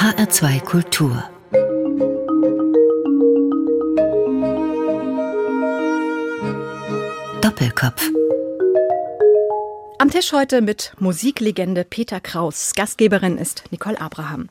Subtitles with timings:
[0.00, 1.22] HR2 Kultur
[7.42, 8.08] Doppelkopf
[9.98, 12.72] am Tisch heute mit Musiklegende Peter Kraus.
[12.74, 14.48] Gastgeberin ist Nicole Abraham.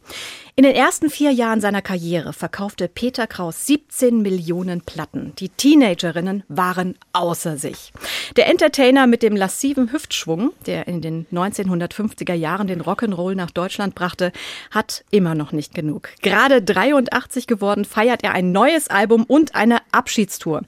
[0.59, 5.31] In den ersten vier Jahren seiner Karriere verkaufte Peter Kraus 17 Millionen Platten.
[5.39, 7.93] Die Teenagerinnen waren außer sich.
[8.35, 13.95] Der Entertainer mit dem lassiven Hüftschwung, der in den 1950er Jahren den Rock'n'Roll nach Deutschland
[13.95, 14.33] brachte,
[14.69, 16.09] hat immer noch nicht genug.
[16.21, 20.63] Gerade 83 geworden feiert er ein neues Album und eine Abschiedstour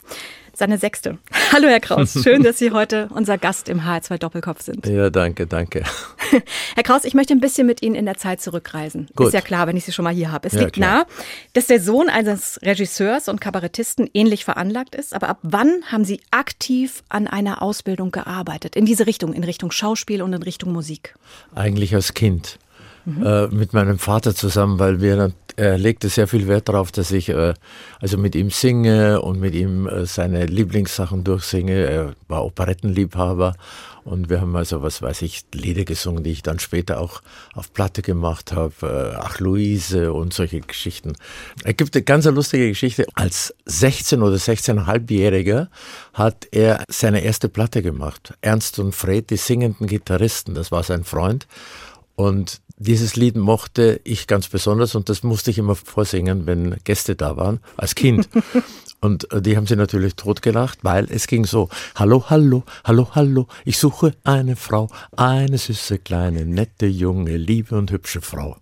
[0.53, 1.17] seine sechste.
[1.51, 4.85] Hallo Herr Kraus, schön, dass Sie heute unser Gast im HR2 Doppelkopf sind.
[4.87, 5.83] Ja, danke, danke.
[6.75, 9.07] Herr Kraus, ich möchte ein bisschen mit Ihnen in der Zeit zurückreisen.
[9.15, 9.27] Gut.
[9.27, 10.47] Ist ja klar, wenn ich Sie schon mal hier habe.
[10.47, 10.99] Es ja, liegt klar.
[10.99, 11.05] nahe,
[11.53, 15.13] dass der Sohn eines Regisseurs und Kabarettisten ähnlich veranlagt ist.
[15.13, 18.75] Aber ab wann haben Sie aktiv an einer Ausbildung gearbeitet?
[18.75, 21.15] In diese Richtung, in Richtung Schauspiel und in Richtung Musik?
[21.55, 22.59] Eigentlich als Kind.
[23.05, 23.25] Mhm.
[23.25, 27.29] Äh, mit meinem Vater zusammen, weil wir er legte sehr viel Wert darauf, dass ich
[27.29, 27.53] äh,
[27.99, 31.73] also mit ihm singe und mit ihm äh, seine Lieblingssachen durchsinge.
[31.73, 33.55] Er war Operettenliebhaber
[34.03, 37.21] und wir haben also, was weiß ich, Lieder gesungen, die ich dann später auch
[37.53, 38.73] auf Platte gemacht habe.
[38.81, 41.13] Äh, Ach, Luise und solche Geschichten.
[41.63, 43.05] Es gibt eine ganz lustige Geschichte.
[43.13, 45.67] Als 16- oder 16,5-Jähriger
[46.13, 48.33] hat er seine erste Platte gemacht.
[48.41, 51.47] Ernst und Fred, die singenden Gitarristen, das war sein Freund.
[52.15, 57.15] Und dieses Lied mochte ich ganz besonders und das musste ich immer vorsingen, wenn Gäste
[57.15, 58.27] da waren, als Kind.
[59.03, 63.47] Und äh, die haben sie natürlich totgelacht, weil es ging so, hallo, hallo, hallo, hallo,
[63.65, 68.57] ich suche eine Frau, eine süße, kleine, nette, junge, liebe und hübsche Frau.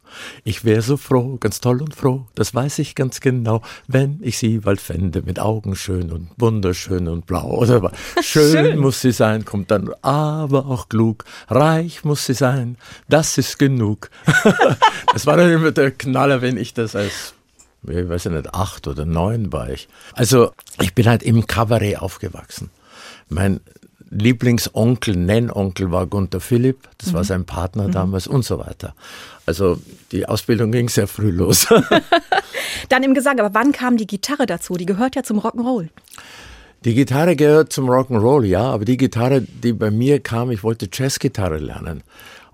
[0.46, 4.38] Ich wäre so froh, ganz toll und froh, das weiß ich ganz genau, wenn ich
[4.38, 7.58] sie bald fände, mit Augen schön und wunderschön und blau.
[7.58, 12.78] Oder schön, schön muss sie sein, kommt dann aber auch klug, reich muss sie sein,
[13.10, 14.10] das ist genug.
[15.14, 17.34] das war dann immer der Knaller, wenn ich das als
[17.88, 19.88] ich weiß nicht, acht oder neun war ich.
[20.14, 22.70] Also ich bin halt im Kabarett aufgewachsen.
[23.30, 23.62] Mein
[24.12, 27.14] Lieblingsonkel, Nennonkel war Gunther Philipp, das mhm.
[27.14, 27.92] war sein Partner mhm.
[27.92, 28.96] damals und so weiter.
[29.46, 29.80] Also
[30.12, 31.68] die Ausbildung ging sehr früh los.
[32.90, 34.76] Dann im Gesang, aber wann kam die Gitarre dazu?
[34.76, 35.90] Die gehört ja zum Rock'n'Roll.
[36.86, 40.90] Die Gitarre gehört zum Rock'n'Roll, ja, aber die Gitarre, die bei mir kam, ich wollte
[40.92, 42.04] Jazzgitarre lernen.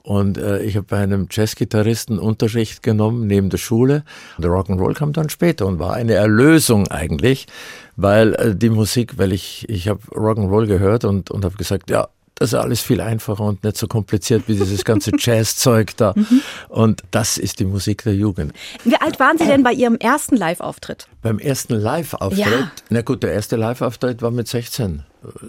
[0.05, 4.03] Und äh, ich habe bei einem Jazzgitarristen Unterricht genommen neben der Schule.
[4.37, 7.47] Der Rock'n'Roll kam dann später und war eine Erlösung eigentlich,
[7.95, 12.07] weil äh, die Musik, weil ich ich habe Rock'n'Roll gehört und und habe gesagt, ja,
[12.35, 16.13] das ist alles viel einfacher und nicht so kompliziert wie dieses ganze Jazzzeug da.
[16.15, 16.41] Mhm.
[16.69, 18.53] Und das ist die Musik der Jugend.
[18.83, 21.07] Wie alt waren Sie denn bei Ihrem ersten Live-Auftritt?
[21.21, 22.45] Beim ersten Live-Auftritt?
[22.45, 22.71] Ja.
[22.89, 25.03] Na gut, der erste Live-Auftritt war mit 16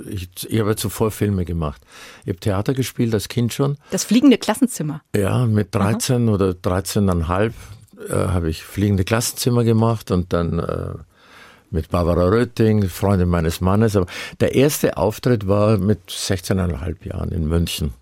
[0.09, 1.83] ich, ich habe zuvor Filme gemacht.
[2.25, 3.77] Ich habe Theater gespielt als Kind schon.
[3.91, 5.03] Das fliegende Klassenzimmer?
[5.15, 6.35] Ja, mit 13 Aha.
[6.35, 7.53] oder 13,5
[8.09, 10.95] äh, habe ich fliegende Klassenzimmer gemacht und dann äh,
[11.77, 13.95] mit Barbara Rötting, Freundin meines Mannes.
[13.95, 14.07] Aber
[14.41, 17.93] der erste Auftritt war mit 16,5 Jahren in München.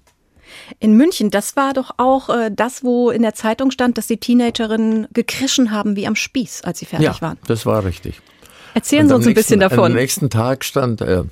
[0.78, 4.18] In München, das war doch auch äh, das, wo in der Zeitung stand, dass die
[4.18, 7.38] Teenagerinnen gekrischen haben wie am Spieß, als sie fertig ja, waren.
[7.46, 8.20] Das war richtig.
[8.72, 9.92] Erzählen Sie uns ein bisschen davon.
[9.92, 11.24] Am nächsten Tag stand äh,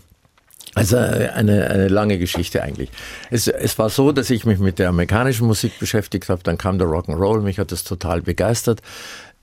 [0.75, 2.91] also eine, eine lange Geschichte eigentlich.
[3.31, 6.79] Es, es war so, dass ich mich mit der amerikanischen Musik beschäftigt habe, dann kam
[6.79, 8.81] der Rock'n'Roll, mich hat das total begeistert.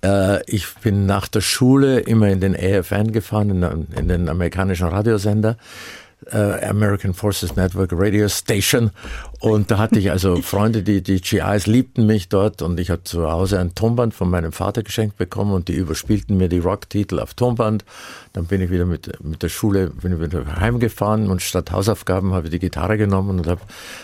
[0.04, 5.58] Äh, ich bin nach der Schule immer in den AFN gefahren, in, den amerikanischen Radiosender
[6.32, 8.92] American Forces Network Radio Station.
[9.40, 13.04] Und da hatte ich also Freunde, die, die GIs liebten mich dort und ich habe
[13.04, 17.20] zu Hause ein Tonband von meinem Vater geschenkt bekommen und die überspielten mir die Rocktitel
[17.20, 17.86] auf Tonband.
[18.34, 22.34] Dann bin ich wieder mit, mit der Schule, bin ich wieder heimgefahren und statt Hausaufgaben
[22.34, 23.62] habe ich die Gitarre genommen und habe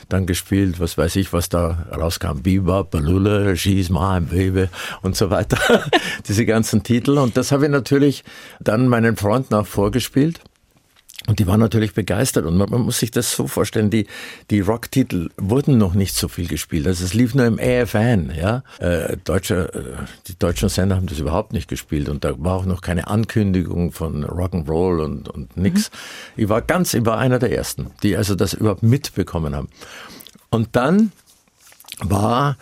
[0.10, 2.40] dann gespielt, was weiß ich, was da rauskam.
[2.42, 4.70] Biba, Balula, She's My Baby
[5.02, 5.84] und so weiter.
[6.28, 7.18] Diese ganzen Titel.
[7.18, 8.24] Und das habe ich natürlich
[8.62, 10.40] dann meinen Freunden auch vorgespielt.
[11.28, 12.46] Und die waren natürlich begeistert.
[12.46, 14.06] Und man, man, muss sich das so vorstellen, die,
[14.52, 16.86] die Rocktitel wurden noch nicht so viel gespielt.
[16.86, 18.64] Also es lief nur im AFN, ja.
[18.80, 22.10] Äh, Deutsche, äh, die deutschen Sender haben das überhaupt nicht gespielt.
[22.10, 25.90] Und da war auch noch keine Ankündigung von Rock'n'Roll und, und nix.
[25.90, 26.44] Mhm.
[26.44, 29.70] Ich war ganz, ich war einer der ersten, die also das überhaupt mitbekommen haben.
[30.52, 31.12] Und dann
[32.02, 32.58] war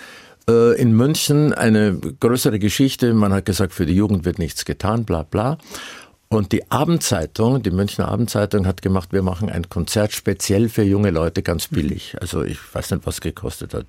[0.47, 3.13] äh, in München eine größere Geschichte.
[3.13, 5.57] Man hat gesagt, für die Jugend wird nichts getan, bla bla.
[6.33, 11.11] Und die Abendzeitung, die Münchner Abendzeitung hat gemacht, wir machen ein Konzert speziell für junge
[11.11, 12.15] Leute ganz billig.
[12.19, 13.85] Also ich weiß nicht, was gekostet hat.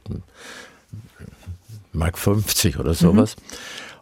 [1.93, 3.37] Mark 50 oder sowas.
[3.37, 3.43] Mhm.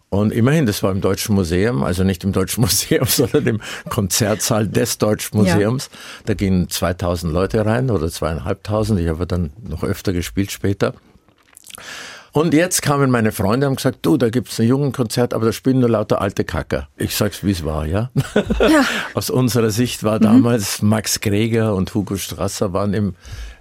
[0.08, 4.66] Und immerhin, das war im Deutschen Museum, also nicht im Deutschen Museum, sondern im Konzertsaal
[4.66, 5.88] des Deutschen Museums.
[5.92, 5.98] Ja.
[6.26, 8.98] Da gingen 2000 Leute rein oder zweieinhalbtausend.
[8.98, 10.94] Ich habe dann noch öfter gespielt später.
[12.32, 15.52] Und jetzt kamen meine Freunde und haben gesagt, du, da gibt's ein Jugendkonzert, aber da
[15.52, 16.88] spielen nur lauter alte Kacker.
[16.96, 18.10] Ich sag's, wie es war, ja?
[18.58, 18.84] ja.
[19.14, 20.22] Aus unserer Sicht war mhm.
[20.22, 23.14] damals Max Greger und Hugo Strasser waren im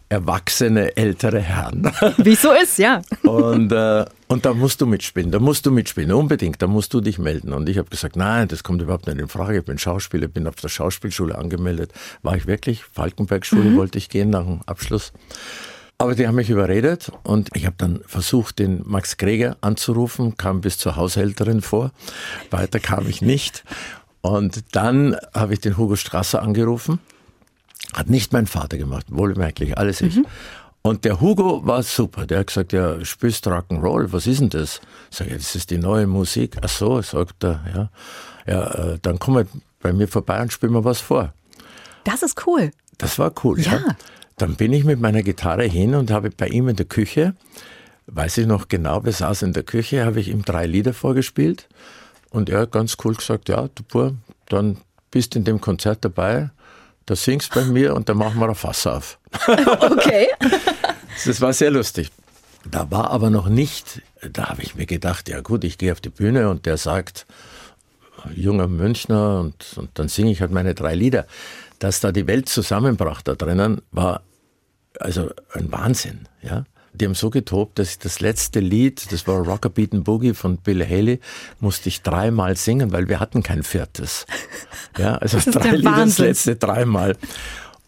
[0.08, 1.90] erwachsene ältere Herren.
[2.18, 3.02] Wie so ist, ja.
[3.24, 7.00] Und, äh, und da musst du mitspielen, da musst du mitspielen, unbedingt, da musst du
[7.00, 7.54] dich melden.
[7.54, 10.48] Und ich habe gesagt, nein, das kommt überhaupt nicht in Frage, ich bin Schauspieler, bin
[10.48, 11.94] auf der Schauspielschule angemeldet.
[12.24, 13.78] War ich wirklich, Falkenberg-Schule mhm.
[13.78, 15.14] wollte ich gehen nach dem Abschluss.
[16.02, 20.62] Aber die haben mich überredet und ich habe dann versucht, den Max Greger anzurufen, kam
[20.62, 21.92] bis zur Haushälterin vor.
[22.50, 23.64] Weiter kam ich nicht.
[24.22, 27.00] Und dann habe ich den Hugo Strasser angerufen
[27.94, 30.16] hat nicht mein Vater gemacht, wohlmerklich, alles ich.
[30.16, 30.26] Mhm.
[30.82, 32.26] Und der Hugo war super.
[32.26, 34.82] Der hat gesagt, ja, spielst Rock'n'Roll, was ist denn das?
[35.12, 36.58] Sag ich, das ist die neue Musik.
[36.62, 37.90] Ach so, sagt er, ja.
[38.48, 39.48] Ja, äh, dann komm mal
[39.80, 41.34] bei mir vorbei und spiel mir was vor.
[42.04, 42.72] Das ist cool.
[42.98, 43.74] Das war cool, ja.
[43.74, 43.96] ja.
[44.42, 47.36] Dann bin ich mit meiner Gitarre hin und habe bei ihm in der Küche,
[48.08, 51.68] weiß ich noch genau, wir saßen in der Küche, habe ich ihm drei Lieder vorgespielt.
[52.32, 54.16] Und er hat ganz cool gesagt, ja, du Pur,
[54.50, 54.78] dann
[55.12, 56.50] bist in dem Konzert dabei
[57.06, 59.20] da singst bei mir und dann machen wir ein Fass auf.
[59.48, 60.28] Okay.
[61.26, 62.10] das war sehr lustig.
[62.70, 66.00] Da war aber noch nicht, da habe ich mir gedacht, ja gut, ich gehe auf
[66.00, 67.26] die Bühne und der sagt,
[68.34, 71.26] junger Münchner und, und dann singe ich halt meine drei Lieder.
[71.80, 74.22] Dass da die Welt zusammenbrach da drinnen, war
[75.00, 76.66] also ein Wahnsinn, ja.
[76.94, 80.58] Die haben so getobt, dass ich das letzte Lied, das war Rocker Beaten Boogie von
[80.58, 81.22] Bill Haley,
[81.62, 84.26] musste ich dreimal singen, weil wir hatten kein viertes.
[84.98, 87.16] Ja, also drei Lieder, das letzte dreimal.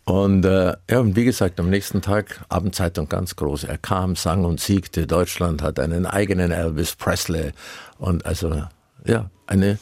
[0.06, 3.66] Und äh, ja, und wie gesagt, am nächsten Tag Abendzeitung ganz groß.
[3.66, 5.08] Er kam, sang und siegte.
[5.08, 7.52] Deutschland hat einen eigenen Elvis Presley.
[7.98, 8.64] Und also,
[9.06, 9.80] ja, eine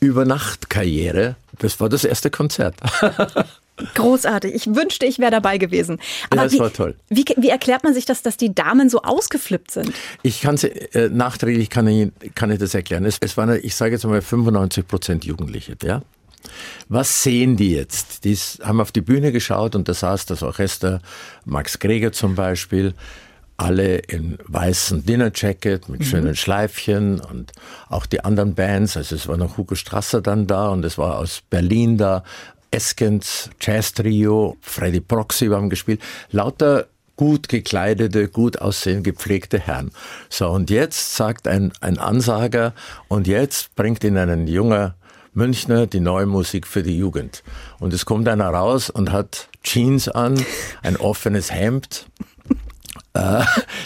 [0.00, 1.36] Übernachtkarriere.
[1.58, 2.74] Das war das erste Konzert.
[3.94, 4.54] Großartig.
[4.54, 5.98] Ich wünschte, ich wäre dabei gewesen.
[6.30, 6.94] Aber ja, das wie, war toll.
[7.08, 9.92] Wie, wie, erklärt man sich das, dass die Damen so ausgeflippt sind?
[10.22, 13.04] Ich kann es äh, nachträglich kann ich, kann ich das erklären.
[13.04, 16.02] Es, es waren, ich sage jetzt mal 95 Prozent Jugendliche, ja.
[16.88, 18.24] Was sehen die jetzt?
[18.24, 21.00] Die haben auf die Bühne geschaut und da saß das Orchester,
[21.44, 22.94] Max Greger zum Beispiel,
[23.56, 26.04] alle in weißen Dinnerjacket mit mhm.
[26.04, 27.52] schönen Schleifchen und
[27.88, 28.96] auch die anderen Bands.
[28.96, 32.24] Also es war noch Hugo Strasser dann da und es war aus Berlin da
[32.72, 36.86] Eskens Jazz Trio, Freddy Proxy haben gespielt, lauter
[37.16, 39.92] gut gekleidete, gut aussehend gepflegte Herren.
[40.28, 42.72] So, und jetzt sagt ein, ein Ansager,
[43.08, 44.96] und jetzt bringt ihn ein junger
[45.34, 47.42] Münchner die neue Musik für die Jugend.
[47.78, 50.44] Und es kommt einer raus und hat Jeans an,
[50.82, 52.06] ein offenes Hemd,
[53.14, 53.42] äh,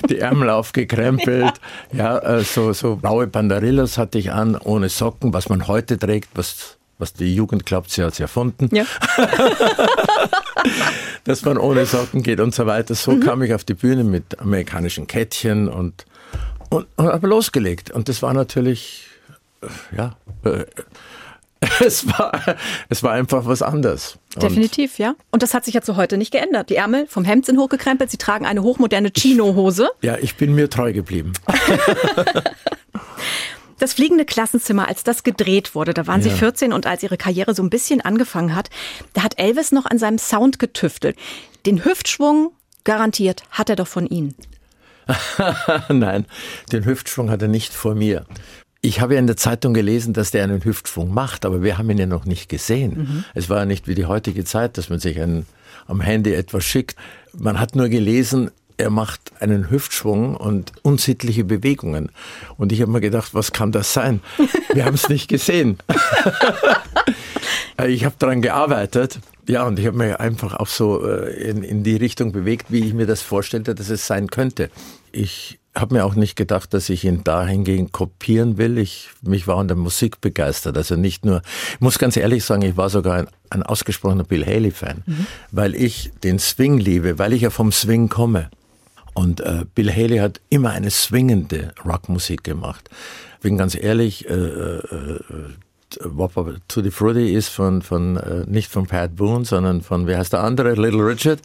[0.08, 1.54] die Ärmel aufgekrempelt,
[1.92, 5.98] ja, ja äh, so, so blaue Banderillas hatte ich an, ohne Socken, was man heute
[5.98, 8.68] trägt, was was die Jugend glaubt, sie hat es erfunden.
[8.74, 8.84] Ja.
[11.24, 12.94] dass man ohne Socken geht und so weiter.
[12.94, 13.20] So mhm.
[13.20, 16.06] kam ich auf die Bühne mit amerikanischen Kettchen und,
[16.70, 17.90] und, und habe losgelegt.
[17.90, 19.06] Und das war natürlich,
[19.96, 20.64] ja, äh,
[21.84, 22.32] es war,
[22.88, 24.18] es war einfach was anderes.
[24.36, 25.14] Definitiv, ja.
[25.30, 26.68] Und das hat sich ja zu heute nicht geändert.
[26.68, 29.88] Die Ärmel vom Hemd sind hochgekrempelt, sie tragen eine hochmoderne Chino-Hose.
[30.02, 31.32] Ja, ich bin mir treu geblieben.
[33.78, 36.30] Das fliegende Klassenzimmer, als das gedreht wurde, da waren ja.
[36.30, 38.70] Sie 14 und als Ihre Karriere so ein bisschen angefangen hat,
[39.12, 41.16] da hat Elvis noch an seinem Sound getüftelt.
[41.66, 42.52] Den Hüftschwung,
[42.84, 44.34] garantiert, hat er doch von Ihnen.
[45.88, 46.26] Nein,
[46.72, 48.24] den Hüftschwung hat er nicht vor mir.
[48.80, 51.90] Ich habe ja in der Zeitung gelesen, dass der einen Hüftschwung macht, aber wir haben
[51.90, 52.98] ihn ja noch nicht gesehen.
[52.98, 53.24] Mhm.
[53.34, 55.46] Es war ja nicht wie die heutige Zeit, dass man sich einen,
[55.86, 56.96] am Handy etwas schickt.
[57.32, 62.10] Man hat nur gelesen, er macht einen Hüftschwung und unsittliche Bewegungen.
[62.56, 64.20] Und ich habe mir gedacht, was kann das sein?
[64.72, 65.78] Wir haben es nicht gesehen.
[67.86, 69.20] ich habe daran gearbeitet.
[69.48, 72.84] Ja, und ich habe mich einfach auch so äh, in, in die Richtung bewegt, wie
[72.84, 74.70] ich mir das vorstellte, dass es sein könnte.
[75.12, 78.78] Ich habe mir auch nicht gedacht, dass ich ihn dahingehend kopieren will.
[78.78, 80.76] Ich mich war an der Musik begeistert.
[80.76, 81.42] Also nicht nur,
[81.74, 85.26] ich muss ganz ehrlich sagen, ich war sogar ein, ein ausgesprochener Bill Haley-Fan, mhm.
[85.52, 88.50] weil ich den Swing liebe, weil ich ja vom Swing komme.
[89.16, 92.90] Und äh, Bill Haley hat immer eine swingende Rockmusik gemacht.
[93.40, 95.20] Bin ganz ehrlich, äh, äh, äh
[96.68, 100.42] Tutti Frutti ist von, von äh, nicht von Pat Boone, sondern von, wie heißt der
[100.42, 101.40] andere, Little Richard,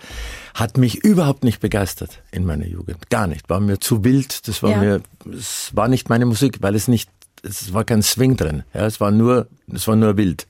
[0.53, 3.09] hat mich überhaupt nicht begeistert in meiner Jugend.
[3.09, 3.49] Gar nicht.
[3.49, 4.77] War mir zu wild, das war ja.
[4.77, 5.01] mir,
[5.31, 7.09] es war nicht meine Musik, weil es nicht,
[7.41, 8.63] es war kein Swing drin.
[8.73, 10.45] Ja, es war nur, es war nur wild.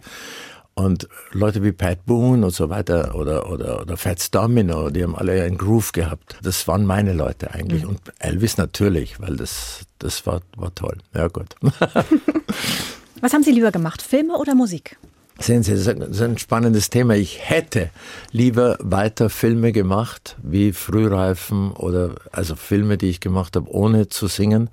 [0.74, 5.16] Und Leute wie Pat Boone und so weiter oder, oder, oder Fats Domino, die haben
[5.16, 6.38] alle einen Groove gehabt.
[6.42, 7.84] Das waren meine Leute eigentlich.
[7.84, 7.90] Mhm.
[7.90, 10.98] Und Elvis natürlich, weil das, das war, war toll.
[11.14, 11.56] Ja, gut.
[13.22, 14.98] Was haben Sie lieber gemacht, Filme oder Musik?
[15.40, 17.16] Sehen Sie, das ist ein spannendes Thema.
[17.16, 17.90] Ich hätte
[18.32, 24.28] lieber weiter Filme gemacht, wie Frühreifen oder also Filme, die ich gemacht habe, ohne zu
[24.28, 24.70] singen.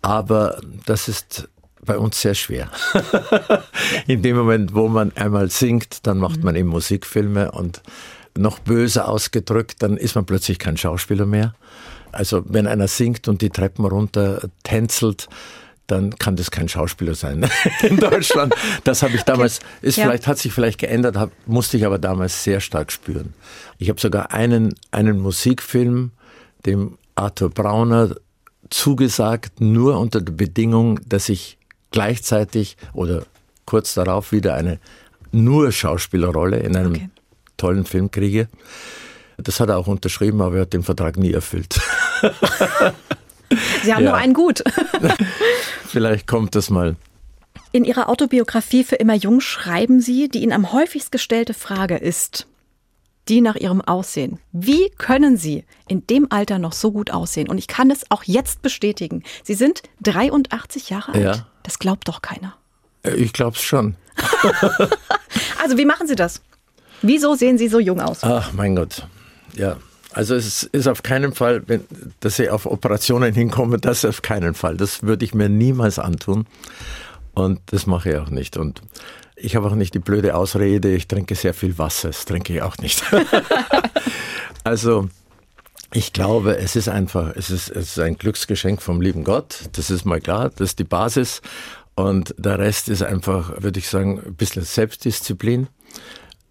[0.00, 1.48] Aber das ist
[1.84, 2.70] bei uns sehr schwer.
[4.06, 7.82] In dem Moment, wo man einmal singt, dann macht man eben Musikfilme und
[8.36, 11.54] noch böse ausgedrückt, dann ist man plötzlich kein Schauspieler mehr.
[12.12, 15.28] Also wenn einer singt und die Treppen runter tänzelt,
[15.86, 17.48] dann kann das kein Schauspieler sein
[17.82, 18.54] in Deutschland.
[18.84, 20.04] Das habe ich damals, ist ja.
[20.04, 23.34] vielleicht, hat sich vielleicht geändert, hab, musste ich aber damals sehr stark spüren.
[23.78, 26.12] Ich habe sogar einen, einen Musikfilm,
[26.64, 28.14] dem Arthur Brauner
[28.70, 31.58] zugesagt, nur unter der Bedingung, dass ich
[31.92, 33.24] gleichzeitig oder
[33.66, 34.78] kurz darauf wieder eine
[35.30, 37.10] nur Schauspielerrolle in einem okay.
[37.56, 38.48] tollen Film kriege.
[39.38, 41.80] Das hat er auch unterschrieben, aber er hat den Vertrag nie erfüllt.
[43.82, 44.10] Sie haben ja.
[44.12, 44.62] noch einen gut.
[45.86, 46.96] Vielleicht kommt das mal.
[47.72, 52.46] In Ihrer Autobiografie für immer jung schreiben Sie, die Ihnen am häufigst gestellte Frage ist,
[53.28, 54.38] die nach Ihrem Aussehen.
[54.52, 57.48] Wie können Sie in dem Alter noch so gut aussehen?
[57.48, 59.22] Und ich kann es auch jetzt bestätigen.
[59.42, 61.22] Sie sind 83 Jahre alt.
[61.22, 61.46] Ja.
[61.62, 62.56] Das glaubt doch keiner.
[63.02, 63.96] Äh, ich glaube es schon.
[65.62, 66.42] also wie machen Sie das?
[67.02, 68.22] Wieso sehen Sie so jung aus?
[68.22, 69.06] Ach mein Gott.
[69.54, 69.76] Ja,
[70.12, 71.62] also es ist auf keinen Fall,
[72.20, 74.76] dass ich auf Operationen hinkomme, das auf keinen Fall.
[74.76, 76.46] Das würde ich mir niemals antun.
[77.34, 78.56] Und das mache ich auch nicht.
[78.56, 78.82] Und
[79.36, 82.08] ich habe auch nicht die blöde Ausrede, ich trinke sehr viel Wasser.
[82.08, 83.02] Das trinke ich auch nicht.
[84.64, 85.08] also
[85.92, 89.68] ich glaube, es ist einfach, es ist, es ist ein Glücksgeschenk vom lieben Gott.
[89.72, 91.42] Das ist mal klar, das ist die Basis.
[91.94, 95.68] Und der Rest ist einfach, würde ich sagen, ein bisschen Selbstdisziplin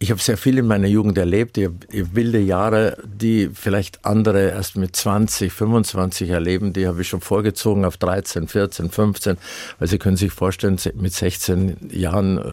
[0.01, 4.49] ich habe sehr viel in meiner Jugend erlebt, ich habe wilde Jahre, die vielleicht andere
[4.49, 9.37] erst mit 20, 25 erleben, die habe ich schon vorgezogen auf 13, 14, 15,
[9.77, 12.51] weil Sie können sich vorstellen, mit 16 Jahren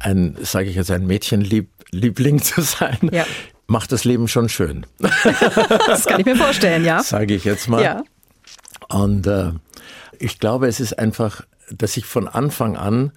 [0.00, 3.08] ein, sage ich jetzt, ein Mädchenliebling zu sein.
[3.12, 3.24] Ja.
[3.66, 4.86] Macht das Leben schon schön.
[4.98, 7.02] das kann ich mir vorstellen, ja.
[7.02, 7.82] Sage ich jetzt mal.
[7.82, 8.04] Ja.
[8.88, 9.52] Und äh,
[10.18, 13.12] ich glaube, es ist einfach, dass ich von Anfang an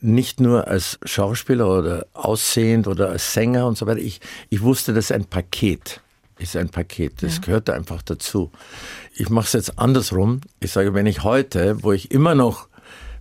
[0.00, 4.00] nicht nur als Schauspieler oder aussehend oder als Sänger und so weiter.
[4.00, 6.00] Ich, ich wusste, das ist ein Paket.
[6.38, 7.22] Ist ein Paket.
[7.22, 7.42] Das ja.
[7.42, 8.50] gehört einfach dazu.
[9.14, 10.40] Ich mache es jetzt andersrum.
[10.60, 12.69] Ich sage, wenn ich heute, wo ich immer noch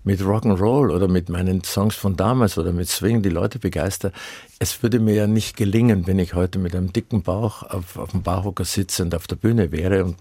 [0.04, 4.12] mit Rock'n'Roll oder mit meinen Songs von damals oder mit Swing die Leute begeister.
[4.60, 8.12] Es würde mir ja nicht gelingen, wenn ich heute mit einem dicken Bauch auf, auf
[8.12, 10.18] dem Barhocker sitzend auf der Bühne wäre und,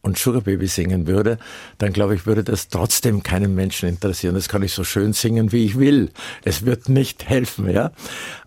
[0.00, 1.38] und Sugar Baby singen würde,
[1.78, 4.34] dann glaube ich, würde das trotzdem keinen Menschen interessieren.
[4.34, 6.10] Das kann ich so schön singen, wie ich will.
[6.44, 7.92] Es wird nicht helfen, ja.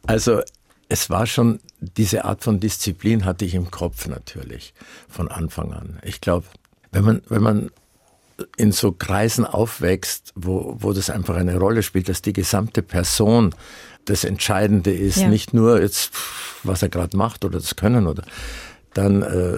[0.05, 0.41] Also,
[0.87, 4.73] es war schon, diese Art von Disziplin hatte ich im Kopf natürlich
[5.09, 5.99] von Anfang an.
[6.03, 6.45] Ich glaube,
[6.91, 7.71] wenn man, wenn man
[8.57, 13.55] in so Kreisen aufwächst, wo, wo das einfach eine Rolle spielt, dass die gesamte Person
[14.05, 15.27] das Entscheidende ist, ja.
[15.27, 16.11] nicht nur jetzt,
[16.63, 18.23] was er gerade macht oder das Können oder
[18.93, 19.57] dann, äh,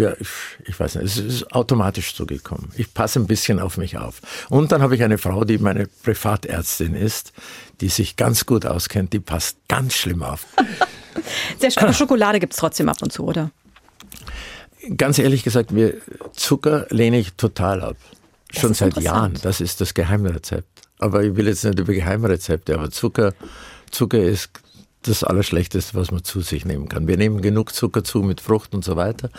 [0.00, 0.28] ja, ich,
[0.66, 2.70] ich weiß nicht, es ist automatisch zugekommen.
[2.76, 4.20] Ich passe ein bisschen auf mich auf.
[4.48, 7.32] Und dann habe ich eine Frau, die meine Privatärztin ist,
[7.80, 10.46] die sich ganz gut auskennt, die passt ganz schlimm auf.
[11.62, 13.50] Der Schokolade gibt es trotzdem ab und zu, oder?
[14.96, 15.94] Ganz ehrlich gesagt, mir
[16.32, 17.96] Zucker lehne ich total ab.
[18.50, 19.38] Schon seit Jahren.
[19.42, 20.68] Das ist das Geheimrezept.
[20.98, 23.32] Aber ich will jetzt nicht über Geheimrezepte, aber Zucker,
[23.90, 24.50] Zucker ist
[25.02, 27.08] das Allerschlechteste, was man zu sich nehmen kann.
[27.08, 29.30] Wir nehmen genug Zucker zu mit Frucht und so weiter,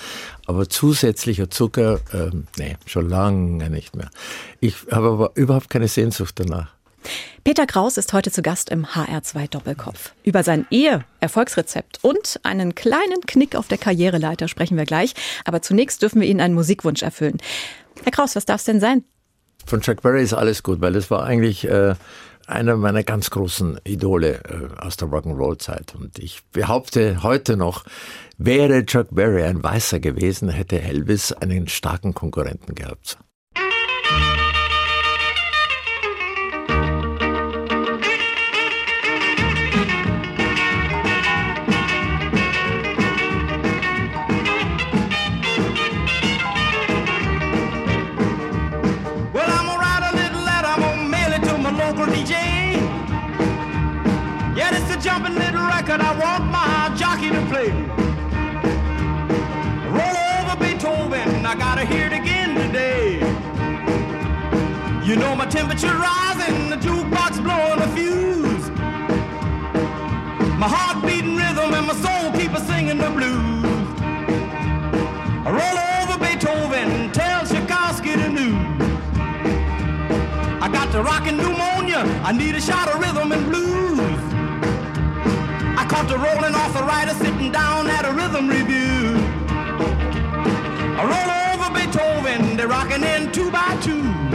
[0.47, 4.09] aber zusätzlicher Zucker, ähm, nee, schon lange nicht mehr.
[4.59, 6.73] Ich habe aber überhaupt keine Sehnsucht danach.
[7.43, 10.13] Peter Kraus ist heute zu Gast im HR2 Doppelkopf.
[10.23, 15.13] Über sein Ehe-Erfolgsrezept und einen kleinen Knick auf der Karriereleiter sprechen wir gleich.
[15.45, 17.37] Aber zunächst dürfen wir Ihnen einen Musikwunsch erfüllen.
[18.03, 19.03] Herr Kraus, was darf es denn sein?
[19.65, 21.95] Von Chuck Berry ist alles gut, weil das war eigentlich äh,
[22.47, 25.95] einer meiner ganz großen Idole äh, aus der Rock'n'Roll-Zeit.
[25.95, 27.85] Und ich behaupte heute noch,
[28.37, 33.17] wäre Chuck Berry ein Weißer gewesen, hätte Elvis einen starken Konkurrenten gehabt.
[65.11, 68.69] You know my temperature rising, the jukebox blowing a fuse.
[70.57, 73.65] My heart beating rhythm and my soul keep a singing the blues.
[75.45, 78.81] I roll over Beethoven, tell Tchaikovsky the news.
[80.63, 83.99] I got the rockin' pneumonia I need a shot of rhythm and blues.
[85.77, 86.53] I caught the rolling
[86.87, 89.19] rider sitting down at a rhythm review.
[90.95, 94.30] I roll over Beethoven, they're rocking in two by two.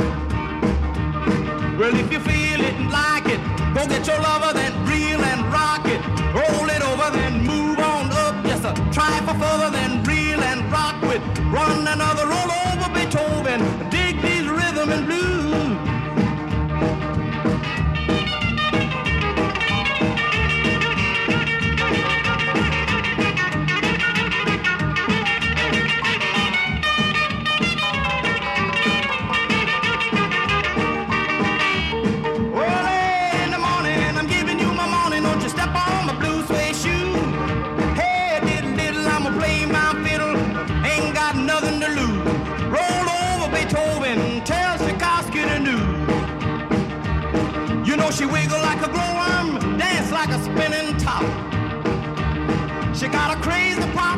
[1.78, 3.38] Well, if you feel it and like it,
[3.74, 6.00] go get your lover, then reel and rock it.
[6.32, 8.34] Roll it over, then move on up.
[8.62, 8.72] Sir.
[8.90, 11.20] Try for further, then reel and rock with.
[11.52, 13.60] Run another roll over Beethoven.
[13.90, 15.35] Dig these rhythm and blues.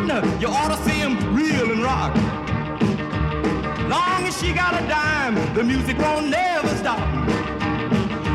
[0.09, 2.15] You ought to see him reel and rock.
[3.91, 6.99] Long as she got a dime, the music won't never stop.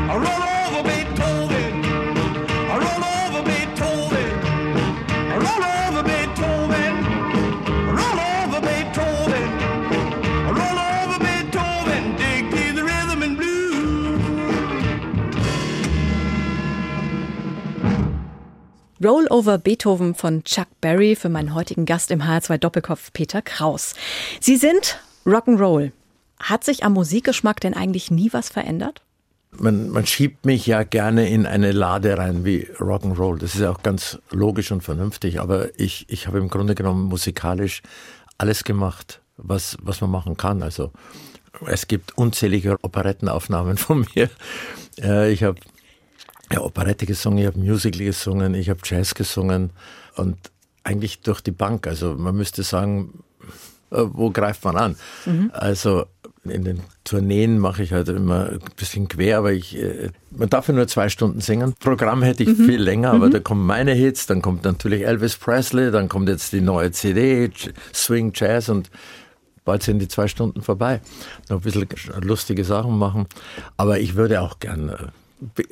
[0.08, 1.53] Roll over Beethoven.
[19.04, 23.94] Roll Over Beethoven von Chuck Berry für meinen heutigen Gast im HR2 Doppelkopf Peter Kraus.
[24.40, 25.92] Sie sind Rock'n'Roll.
[26.40, 29.02] Hat sich am Musikgeschmack denn eigentlich nie was verändert?
[29.50, 33.38] Man, man schiebt mich ja gerne in eine Lade rein wie Rock'n'Roll.
[33.38, 35.38] Das ist ja auch ganz logisch und vernünftig.
[35.38, 37.82] Aber ich, ich habe im Grunde genommen musikalisch
[38.38, 40.62] alles gemacht, was, was man machen kann.
[40.62, 40.92] Also
[41.66, 44.30] es gibt unzählige Operettenaufnahmen von mir.
[44.98, 45.60] Äh, Ich habe
[46.54, 49.70] ja, Operette gesungen, ich habe Musical gesungen, ich habe Jazz gesungen
[50.16, 50.36] und
[50.84, 51.86] eigentlich durch die Bank.
[51.86, 53.24] Also man müsste sagen,
[53.90, 54.96] äh, wo greift man an?
[55.52, 56.04] Also
[56.44, 60.68] in den Tourneen mache ich halt immer ein bisschen quer, aber ich, äh, man darf
[60.68, 61.74] ja nur zwei Stunden singen.
[61.80, 65.90] Programm hätte ich viel länger, aber da kommen meine Hits, dann kommt natürlich Elvis Presley,
[65.90, 67.50] dann kommt jetzt die neue CD,
[67.92, 68.90] Swing Jazz und
[69.64, 71.00] bald sind die zwei Stunden vorbei.
[71.48, 71.88] Noch ein bisschen
[72.20, 73.26] lustige Sachen machen.
[73.76, 74.96] Aber ich würde auch gern, äh,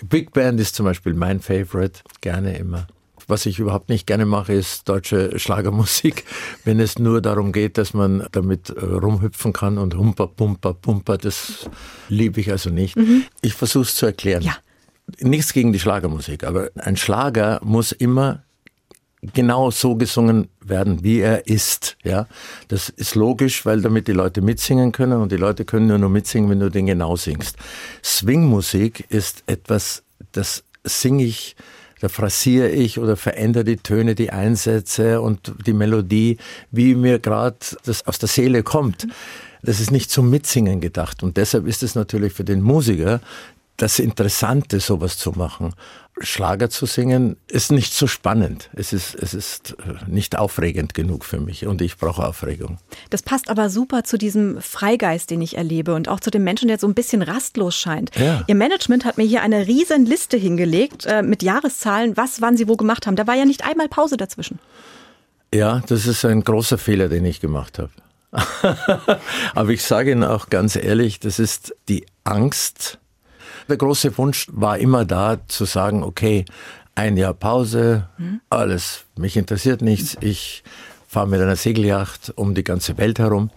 [0.09, 2.87] Big Band ist zum Beispiel mein Favorite, gerne immer.
[3.29, 6.25] Was ich überhaupt nicht gerne mache, ist deutsche Schlagermusik,
[6.65, 11.19] wenn es nur darum geht, dass man damit äh, rumhüpfen kann und humper, pumper, pumper,
[11.19, 11.71] das
[12.09, 12.97] liebe ich also nicht.
[13.41, 14.43] Ich versuche es zu erklären.
[14.43, 14.57] Ja.
[15.21, 18.45] Nichts gegen die Schlagermusik, aber ein Schlager muss immer
[19.23, 21.97] genau so gesungen werden, wie er ist.
[22.03, 22.27] Ja,
[22.69, 26.09] das ist logisch, weil damit die Leute mitsingen können und die Leute können nur noch
[26.09, 27.57] mitsingen, wenn du den genau singst.
[28.03, 31.55] Swingmusik ist etwas, das singe ich,
[32.01, 36.39] da phrasiere ich oder verändere die Töne, die Einsätze und die Melodie,
[36.73, 39.07] wie mir gerade das aus der Seele kommt.
[39.63, 43.21] Das ist nicht zum Mitsingen gedacht und deshalb ist es natürlich für den Musiker
[43.77, 45.75] das Interessante, sowas zu machen.
[46.21, 48.69] Schlager zu singen ist nicht so spannend.
[48.75, 52.79] Es ist, es ist äh, nicht aufregend genug für mich und ich brauche Aufregung.
[53.11, 56.69] Das passt aber super zu diesem Freigeist, den ich erlebe und auch zu dem Menschen,
[56.69, 58.11] der so ein bisschen rastlos scheint.
[58.17, 58.45] Ja.
[58.47, 62.69] Ihr Management hat mir hier eine riesen Liste hingelegt äh, mit Jahreszahlen, was, wann Sie
[62.69, 63.17] wo gemacht haben.
[63.17, 64.59] Da war ja nicht einmal Pause dazwischen.
[65.53, 67.91] Ja, das ist ein großer Fehler, den ich gemacht habe.
[69.55, 72.99] Aber ich sage Ihnen auch ganz ehrlich, das ist die Angst.
[73.69, 76.45] Der große Wunsch war immer da, zu sagen, okay,
[76.95, 78.09] ein Jahr Pause,
[78.51, 80.63] alles, mich interessiert nichts, ich
[81.09, 83.51] fahre mit einer Segelyacht um die ganze Welt herum.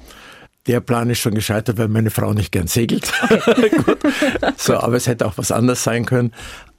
[0.68, 3.12] Der Plan ist schon gescheitert, weil meine Frau nicht gern segelt.
[3.86, 4.00] Gut.
[4.58, 6.32] So, aber es hätte auch was anderes sein können.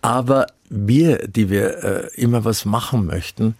[0.02, 3.54] Aber wir, die wir äh, immer was machen möchten,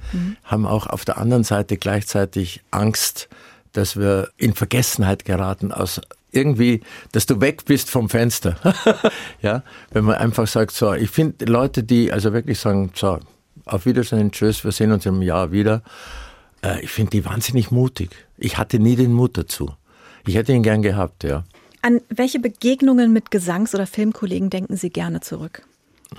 [0.44, 3.29] haben auch auf der anderen Seite gleichzeitig Angst,
[3.72, 6.00] dass wir in Vergessenheit geraten aus
[6.37, 6.81] irgendwie,
[7.12, 8.57] dass du weg bist vom Fenster.
[9.42, 13.18] ja, wenn man einfach sagt, so, ich finde Leute, die also wirklich sagen, so,
[13.64, 15.83] auf Wiedersehen, tschüss, wir sehen uns im Jahr wieder.
[16.62, 18.11] Äh, ich finde die wahnsinnig mutig.
[18.37, 19.72] Ich hatte nie den Mut dazu.
[20.27, 21.44] Ich hätte ihn gern gehabt, ja.
[21.83, 25.62] An welche Begegnungen mit Gesangs- oder Filmkollegen denken Sie gerne zurück?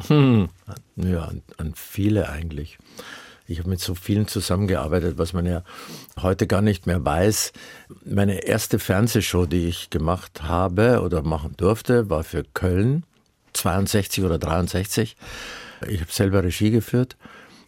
[0.08, 0.49] Hm,
[0.95, 2.77] ja, an, an viele eigentlich.
[3.49, 5.63] Ich habe mit so vielen zusammengearbeitet, was man ja
[6.21, 7.53] heute gar nicht mehr weiß.
[8.03, 13.03] Meine erste Fernsehshow, die ich gemacht habe oder machen durfte, war für Köln,
[13.53, 15.15] 62 oder 63.
[15.88, 17.15] Ich habe selber Regie geführt.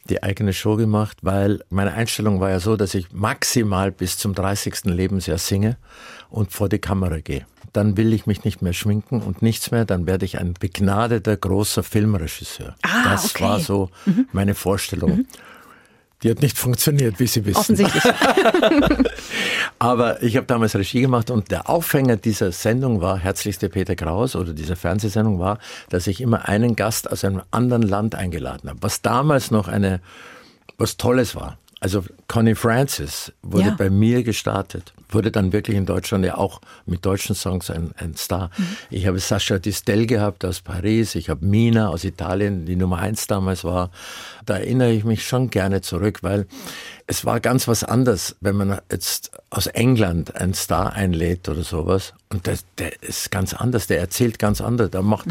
[0.09, 4.33] die eigene Show gemacht, weil meine Einstellung war ja so, dass ich maximal bis zum
[4.33, 4.85] 30.
[4.85, 5.77] Lebensjahr singe
[6.29, 7.45] und vor die Kamera gehe.
[7.73, 11.37] Dann will ich mich nicht mehr schminken und nichts mehr, dann werde ich ein begnadeter
[11.37, 12.75] großer Filmregisseur.
[12.81, 13.43] Ah, das okay.
[13.43, 13.91] war so
[14.31, 15.27] meine Vorstellung.
[16.23, 17.59] Die hat nicht funktioniert, wie Sie wissen.
[17.59, 18.03] Offensichtlich.
[19.79, 24.35] Aber ich habe damals Regie gemacht und der Aufhänger dieser Sendung war, herzlichste Peter Kraus
[24.35, 28.79] oder dieser Fernsehsendung war, dass ich immer einen Gast aus einem anderen Land eingeladen habe,
[28.81, 30.01] was damals noch eine,
[30.77, 31.57] was Tolles war.
[31.79, 33.75] Also Connie Francis wurde Ja.
[33.77, 38.15] bei mir gestartet, wurde dann wirklich in Deutschland ja auch mit deutschen Songs ein, ein
[38.15, 38.51] Star.
[38.89, 43.27] Ich habe Sascha Distel gehabt aus Paris, ich habe Mina aus Italien, die Nummer eins
[43.27, 43.91] damals war.
[44.45, 46.47] Da erinnere ich mich schon gerne zurück, weil
[47.07, 52.13] es war ganz was anderes, wenn man jetzt aus England einen Star einlädt oder sowas.
[52.29, 54.91] Und der, der ist ganz anders, der erzählt ganz anders.
[54.91, 55.25] Da, macht,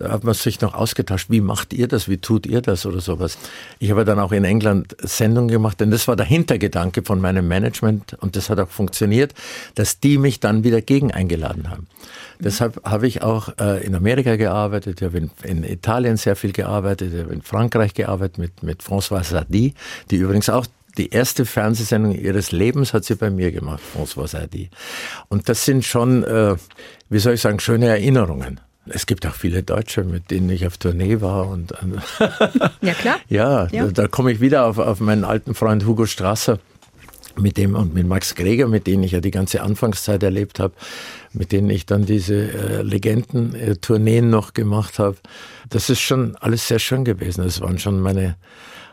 [0.00, 3.02] da hat man sich noch ausgetauscht, wie macht ihr das, wie tut ihr das oder
[3.02, 3.36] sowas.
[3.78, 7.46] Ich habe dann auch in England Sendungen gemacht, denn das war der Hintergedanke von meinem
[7.46, 9.34] Management und das hat auch funktioniert,
[9.74, 11.86] dass die mich dann wieder gegen eingeladen haben.
[12.38, 16.52] Deshalb habe ich auch äh, in Amerika gearbeitet, ich habe in, in Italien sehr viel
[16.52, 19.74] gearbeitet, ich habe in Frankreich gearbeitet mit, mit François Sardy,
[20.10, 20.64] die übrigens auch
[20.96, 24.70] die erste Fernsehsendung ihres Lebens hat sie bei mir gemacht, François Sardy.
[25.28, 26.56] Und das sind schon, äh,
[27.10, 28.60] wie soll ich sagen, schöne Erinnerungen.
[28.92, 31.76] Es gibt auch viele Deutsche, mit denen ich auf Tournee war und äh,
[32.82, 33.16] Ja, klar.
[33.28, 33.86] ja, Ja.
[33.86, 36.58] Da, da komme ich wieder auf, auf meinen alten Freund Hugo Strasser,
[37.36, 40.74] mit dem und mit Max Greger, mit denen ich ja die ganze Anfangszeit erlebt habe,
[41.32, 45.16] mit denen ich dann diese äh, Legenden-Tourneen noch gemacht habe.
[45.68, 47.44] Das ist schon alles sehr schön gewesen.
[47.44, 48.36] Das waren schon meine,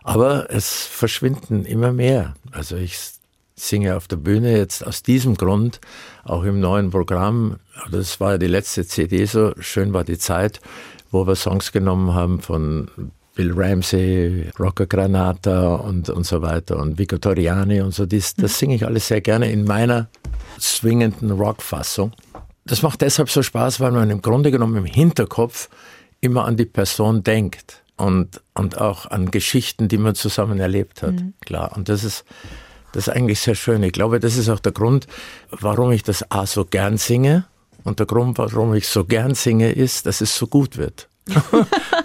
[0.04, 2.36] aber es verschwinden immer mehr.
[2.52, 2.98] Also ich
[3.58, 5.82] singe auf der Bühne jetzt aus diesem Grund,
[6.24, 7.58] auch im neuen Programm,
[7.92, 10.62] das war ja die letzte CD so, schön war die Zeit,
[11.12, 12.90] wo wir Songs genommen haben von
[13.36, 18.58] Bill Ramsey, Rocco Granata und, und so weiter und Vico Toriani und so, das, das
[18.58, 20.08] singe ich alles sehr gerne in meiner
[20.60, 22.14] swingenden Rockfassung.
[22.66, 25.70] Das macht deshalb so Spaß, weil man im Grunde genommen im Hinterkopf
[26.20, 31.16] immer an die Person denkt und, und auch an Geschichten, die man zusammen erlebt hat.
[31.46, 31.76] Klar.
[31.76, 32.26] Und das ist,
[32.98, 33.84] das ist eigentlich sehr schön.
[33.84, 35.06] Ich glaube, das ist auch der Grund,
[35.52, 37.46] warum ich das A so gern singe.
[37.84, 41.08] Und der Grund, warum ich so gern singe, ist, dass es so gut wird.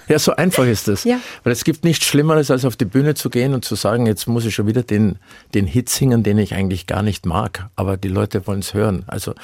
[0.09, 1.05] ja, so einfach ist das.
[1.05, 1.19] Ja.
[1.45, 4.27] Weil es gibt nichts Schlimmeres, als auf die Bühne zu gehen und zu sagen, jetzt
[4.29, 5.19] muss ich schon wieder den,
[5.55, 7.71] den Hit singen, den ich eigentlich gar nicht mag.
[7.75, 9.05] Aber die Leute wollen es hören.
[9.07, 9.35] Also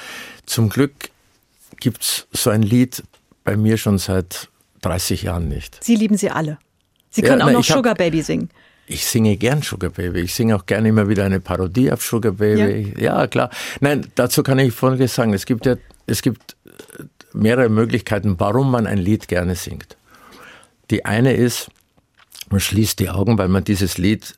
[0.45, 0.91] zum Glück
[1.79, 3.01] gibt's so ein Lied
[3.43, 4.49] bei mir schon seit
[4.81, 5.83] 30 Jahren nicht.
[5.83, 6.59] Sie lieben sie alle.
[7.09, 8.51] Sie Ja, können auch na, noch ich hab- Sugar Baby singen.
[8.91, 10.21] Ich singe gern Sugar Baby.
[10.21, 12.91] Ich singe auch gerne immer wieder eine Parodie auf Sugar Baby.
[12.99, 13.51] Ja, klar.
[13.81, 15.31] Nein, dazu kann ich Folgendes sagen.
[15.35, 15.75] Es gibt ja,
[16.07, 19.95] es gibt äh, mehrere Möglichkeiten, warum man ein Lied gerne singt.
[20.89, 21.69] Die eine ist,
[22.49, 24.33] man schließt die Augen, weil man dieses Lied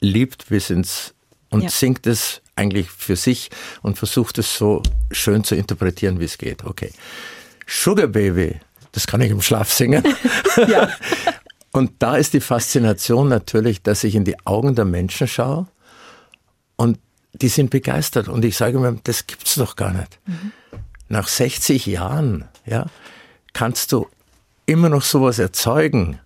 [0.00, 1.14] liebt bis ins
[1.48, 1.70] und Ja.
[1.70, 3.48] singt es eigentlich für sich
[3.80, 6.64] und versucht es so schön zu interpretieren, wie es geht.
[6.64, 6.92] Okay.
[7.66, 8.56] Sugar Baby,
[8.92, 10.04] das kann ich im Schlaf singen.
[10.68, 10.90] Ja.
[11.76, 15.66] Und da ist die Faszination natürlich, dass ich in die Augen der Menschen schaue
[16.76, 16.98] und
[17.34, 18.28] die sind begeistert.
[18.28, 20.18] Und ich sage mir, das gibt's doch gar nicht.
[21.10, 22.86] Nach 60 Jahren, ja,
[23.52, 24.06] kannst du
[24.64, 26.18] immer noch sowas erzeugen.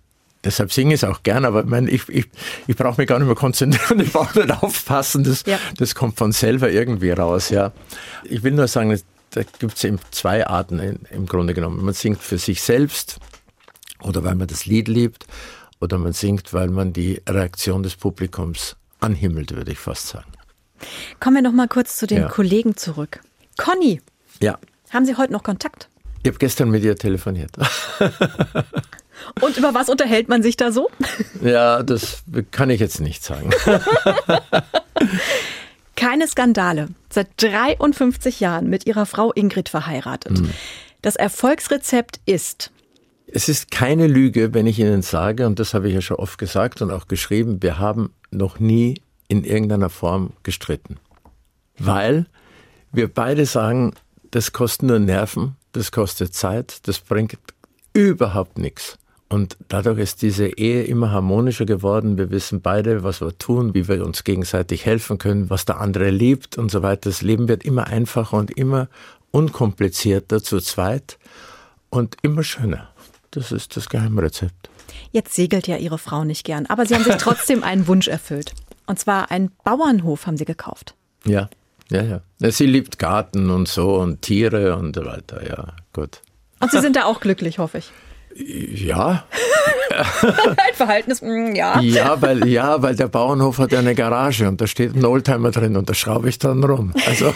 [0.43, 2.29] Deshalb singe ich es auch gern, aber ich, meine, ich, ich,
[2.65, 5.59] ich brauche mich gar nicht mehr konzentrieren, ich brauche nicht aufpassen, das, Ja.
[5.77, 7.49] das kommt von selber irgendwie raus.
[7.49, 7.73] Ja.
[8.23, 8.97] Ich will nur sagen,
[9.31, 11.83] da gibt es eben zwei Arten im Grunde genommen.
[11.83, 13.19] Man singt für sich selbst
[14.03, 15.25] oder weil man das Lied liebt
[15.79, 20.31] oder man singt, weil man die Reaktion des Publikums anhimmelt, würde ich fast sagen.
[21.19, 22.27] Kommen wir noch mal kurz zu den Ja.
[22.29, 23.19] Kollegen zurück.
[23.57, 24.01] Conny,
[24.41, 24.57] Ja,
[24.91, 25.89] haben Sie heute noch Kontakt?
[26.23, 27.51] ich habe gestern mit ihr telefoniert.
[29.41, 30.89] Und über was unterhält man sich da so?
[31.43, 33.51] ja, das kann ich jetzt nicht sagen.
[35.95, 36.89] Keine Skandale.
[37.11, 40.39] Seit 53 Jahren mit ihrer Frau Ingrid verheiratet.
[40.39, 40.49] Hm.
[41.01, 42.71] Das Erfolgsrezept ist
[43.33, 46.37] Es ist keine Lüge, wenn ich Ihnen sage, und das habe ich ja schon oft
[46.37, 50.97] gesagt und auch geschrieben, wir haben noch nie in irgendeiner Form gestritten.
[51.79, 52.25] Weil
[52.91, 53.93] wir beide sagen,
[54.31, 57.37] das kostet nur Nerven, das kostet Zeit, das bringt
[57.93, 58.97] überhaupt nichts.
[59.29, 62.17] Und dadurch ist diese Ehe immer harmonischer geworden.
[62.17, 66.09] Wir wissen beide, was wir tun, wie wir uns gegenseitig helfen können, was der andere
[66.09, 67.09] liebt und so weiter.
[67.09, 68.89] Das Leben wird immer einfacher und immer
[69.31, 71.17] unkomplizierter zu zweit
[71.89, 72.89] und immer schöner.
[73.31, 74.69] Das ist das Geheimrezept.
[75.11, 78.53] Jetzt segelt ja Ihre Frau nicht gern, aber Sie haben sich trotzdem einen Wunsch erfüllt.
[78.87, 80.95] Und zwar einen Bauernhof haben Sie gekauft.
[81.25, 81.49] Ja,
[81.89, 82.21] ja, ja.
[82.51, 85.47] Sie liebt Garten und so und Tiere und so weiter.
[85.47, 86.21] Ja, gut.
[86.59, 87.91] Und Sie sind da auch glücklich, hoffe ich.
[88.35, 89.25] Ja,
[89.91, 91.79] Ein Verhalten mm, ja.
[91.81, 95.51] Ja, weil, ja, weil der Bauernhof hat ja eine Garage und da steht ein Oldtimer
[95.51, 96.93] drin und da schraube ich dann rum.
[97.07, 97.33] Also,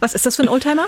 [0.00, 0.86] Was ist das für ein Oldtimer?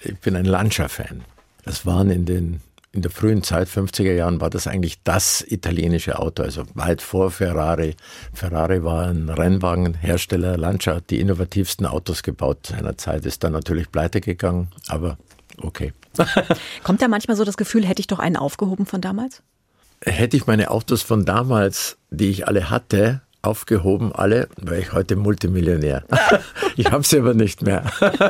[0.00, 1.22] ich bin ein Lancia-Fan.
[1.64, 2.60] Das waren in den
[2.96, 7.30] in der frühen Zeit, 50er Jahren, war das eigentlich das italienische Auto, also weit vor
[7.30, 7.94] Ferrari.
[8.32, 13.92] Ferrari war ein Rennwagenhersteller, Lancia hat die innovativsten Autos gebaut seiner Zeit, ist dann natürlich
[13.92, 15.18] pleite gegangen, aber
[15.58, 15.92] okay.
[16.82, 19.42] Kommt da manchmal so das Gefühl, hätte ich doch einen aufgehoben von damals?
[20.02, 25.16] Hätte ich meine Autos von damals, die ich alle hatte, aufgehoben, alle, wäre ich heute
[25.16, 26.04] Multimillionär.
[26.76, 27.84] ich habe sie aber nicht mehr.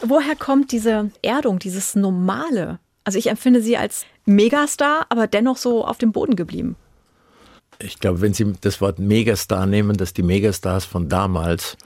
[0.00, 2.78] Woher kommt diese Erdung, dieses Normale?
[3.04, 6.76] Also ich empfinde sie als Megastar, aber dennoch so auf dem Boden geblieben.
[7.78, 11.76] Ich glaube, wenn Sie das Wort Megastar nehmen, dass die Megastars von damals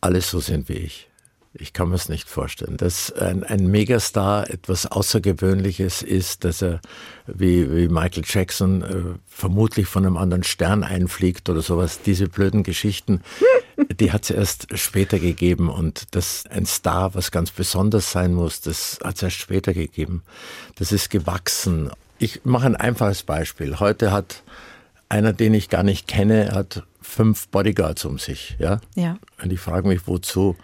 [0.00, 1.08] alles so sind wie ich.
[1.54, 2.78] Ich kann mir es nicht vorstellen.
[2.78, 6.80] Dass ein, ein Megastar etwas Außergewöhnliches ist, dass er
[7.26, 12.00] wie, wie Michael Jackson äh, vermutlich von einem anderen Stern einfliegt oder sowas.
[12.00, 13.20] Diese blöden Geschichten,
[13.76, 15.68] die hat es erst später gegeben.
[15.68, 20.22] Und dass ein Star was ganz Besonderes sein muss, das hat es erst später gegeben.
[20.76, 21.90] Das ist gewachsen.
[22.18, 23.80] Ich mache ein einfaches Beispiel.
[23.80, 24.42] Heute hat
[25.08, 28.56] einer, den ich gar nicht kenne, hat fünf Bodyguards um sich.
[28.58, 28.80] Ja?
[28.94, 29.18] Ja.
[29.42, 30.56] Und ich frage mich, wozu?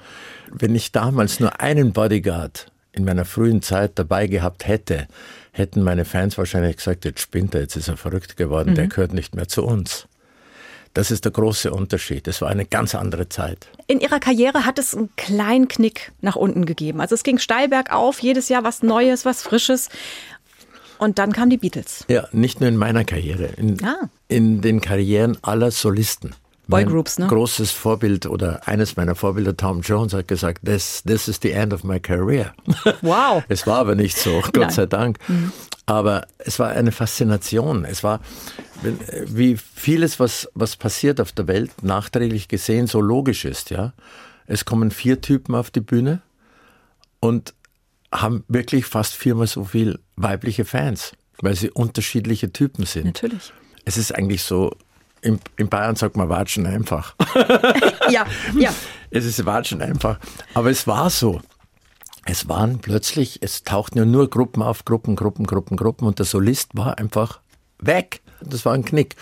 [0.51, 5.07] Wenn ich damals nur einen Bodyguard in meiner frühen Zeit dabei gehabt hätte,
[5.53, 9.12] hätten meine Fans wahrscheinlich gesagt, jetzt spinnt er, jetzt ist er verrückt geworden, der gehört
[9.12, 10.08] nicht mehr zu uns.
[10.99, 12.27] Das ist der große Unterschied.
[12.27, 13.69] Das war eine ganz andere Zeit.
[13.87, 17.01] In ihrer Karriere hat es einen kleinen Knick nach unten gegeben.
[17.01, 19.91] Also es ging steil bergauf, jedes Jahr was Neues, was Frisches.
[20.99, 22.05] Und dann kamen die Beatles.
[22.09, 24.09] Ja, nicht nur in meiner Karriere, in, Ah.
[24.27, 26.35] in den Karrieren aller Solisten.
[26.67, 27.29] Boygroups, ne?
[27.29, 31.73] Großes Vorbild oder eines meiner Vorbilder, Tom Jones, hat gesagt, this, this is the end
[31.73, 32.53] of my career.
[33.03, 33.45] Wow.
[33.49, 34.71] Es war aber nicht so, Gott Nein.
[34.71, 35.19] sei Dank.
[35.87, 37.85] Aber es war eine Faszination.
[37.87, 38.19] Es war,
[38.83, 38.99] wenn-
[39.37, 43.93] wie vieles, was, was passiert auf der Welt, nachträglich gesehen, so logisch ist, ja.
[44.47, 46.23] Es kommen vier Typen auf die Bühne
[47.21, 47.55] und
[48.12, 51.12] haben wirklich fast viermal so viel weibliche Fans,
[51.43, 53.05] weil sie unterschiedliche Typen sind.
[53.07, 53.53] Natürlich.
[53.85, 54.75] Es ist eigentlich so,
[55.21, 57.14] in, in Bayern sagt man Watschen einfach.
[58.11, 58.25] Ja,
[58.57, 58.73] ja.
[59.11, 60.19] Es ist Watschen einfach.
[60.55, 61.43] Aber es war so.
[62.25, 66.25] Es waren plötzlich, es tauchten ja nur Gruppen auf, Gruppen, Gruppen, Gruppen, Gruppen und der
[66.25, 67.41] Solist war einfach
[67.79, 68.23] weg.
[68.42, 69.16] Das war ein Knick.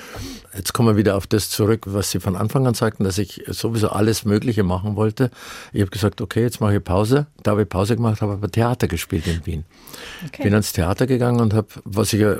[0.55, 3.45] Jetzt kommen wir wieder auf das zurück, was Sie von Anfang an sagten, dass ich
[3.49, 5.31] sowieso alles Mögliche machen wollte.
[5.73, 7.27] Ich habe gesagt, okay, jetzt mache ich Pause.
[7.43, 9.65] Da habe ich Pause gemacht, habe aber Theater gespielt in Wien.
[10.27, 10.45] Okay.
[10.45, 12.37] Bin ans Theater gegangen und habe, was ich ja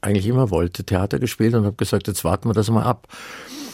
[0.00, 3.08] eigentlich immer wollte, Theater gespielt und habe gesagt, jetzt warten wir das mal ab.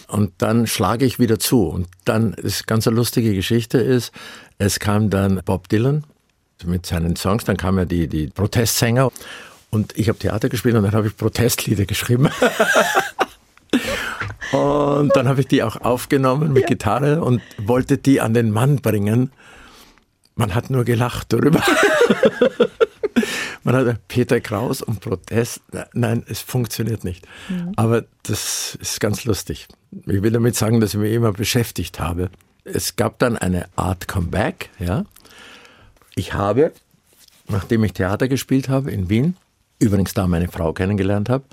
[0.08, 1.64] Und dann schlage ich wieder zu.
[1.64, 4.12] Und dann ist ganz eine lustige Geschichte ist,
[4.58, 6.04] es kam dann Bob Dylan
[6.64, 9.12] mit seinen Songs, dann kamen ja die, die Protestsänger
[9.70, 12.28] und ich habe Theater gespielt und dann habe ich Protestlieder geschrieben.
[14.52, 18.76] und dann habe ich die auch aufgenommen mit Gitarre und wollte die an den Mann
[18.76, 19.30] bringen.
[20.34, 21.62] Man hat nur gelacht darüber.
[23.64, 25.60] Man hat Peter Kraus und Protest.
[25.92, 27.26] Nein, es funktioniert nicht.
[27.76, 29.66] Aber das ist ganz lustig.
[30.06, 32.30] Ich will damit sagen, dass ich mich immer beschäftigt habe.
[32.64, 34.70] Es gab dann eine Art Comeback.
[34.78, 35.04] Ja.
[36.14, 36.72] Ich habe,
[37.48, 39.36] nachdem ich Theater gespielt habe in Wien,
[39.78, 41.44] übrigens da meine Frau kennengelernt habe,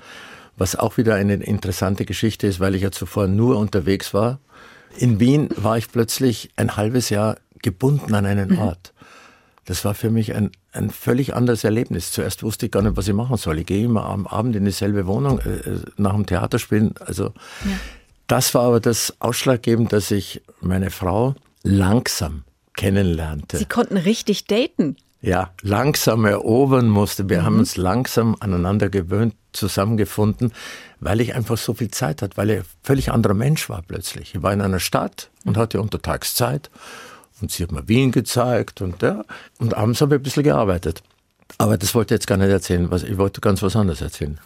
[0.56, 4.40] was auch wieder eine interessante Geschichte ist, weil ich ja zuvor nur unterwegs war.
[4.98, 8.92] In Wien war ich plötzlich ein halbes Jahr gebunden an einen Ort.
[9.66, 12.12] Das war für mich ein, ein völlig anderes Erlebnis.
[12.12, 13.58] Zuerst wusste ich gar nicht, was ich machen soll.
[13.58, 16.94] Ich gehe immer am Abend in dieselbe Wohnung äh, äh, nach dem Theaterspielen.
[17.00, 17.32] Also
[18.28, 21.34] das war aber das Ausschlaggebend, dass ich meine Frau
[21.64, 22.44] langsam
[22.76, 23.58] kennenlernte.
[23.58, 24.96] Sie konnten richtig daten.
[25.26, 27.28] Ja, langsam erobern musste.
[27.28, 30.52] Wir haben uns langsam aneinander gewöhnt, zusammengefunden,
[31.00, 34.36] weil ich einfach so viel Zeit hatte, weil ich ein völlig anderer Mensch war plötzlich.
[34.36, 36.70] Ich war in einer Stadt und hatte untertags Zeit
[37.40, 39.24] und sie hat mir Wien gezeigt und ja,
[39.58, 41.02] und abends habe ich ein bisschen gearbeitet.
[41.58, 44.38] Aber das wollte ich jetzt gar nicht erzählen, was, ich wollte ganz was anderes erzählen.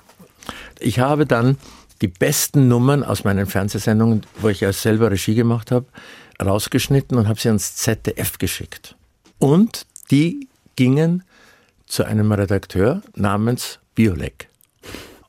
[0.79, 1.59] Ich habe dann
[2.01, 5.85] die besten Nummern aus meinen Fernsehsendungen, wo ich ja selber Regie gemacht habe,
[6.43, 8.97] rausgeschnitten und habe sie ans ZDF geschickt.
[9.39, 11.23] Und die gingen
[11.87, 14.49] zu einem Redakteur namens Biolek.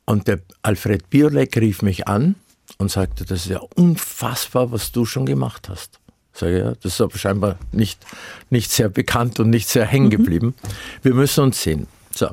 [0.06, 2.36] Und der Alfred Biolek rief mich an
[2.78, 6.00] und sagte, das ist ja unfassbar, was du schon gemacht hast.
[6.34, 8.06] Sage ja, das ist aber scheinbar nicht,
[8.50, 10.56] nicht sehr bekannt und nicht sehr hängen geblieben.
[11.02, 11.88] Wir müssen uns sehen.
[12.16, 12.30] So,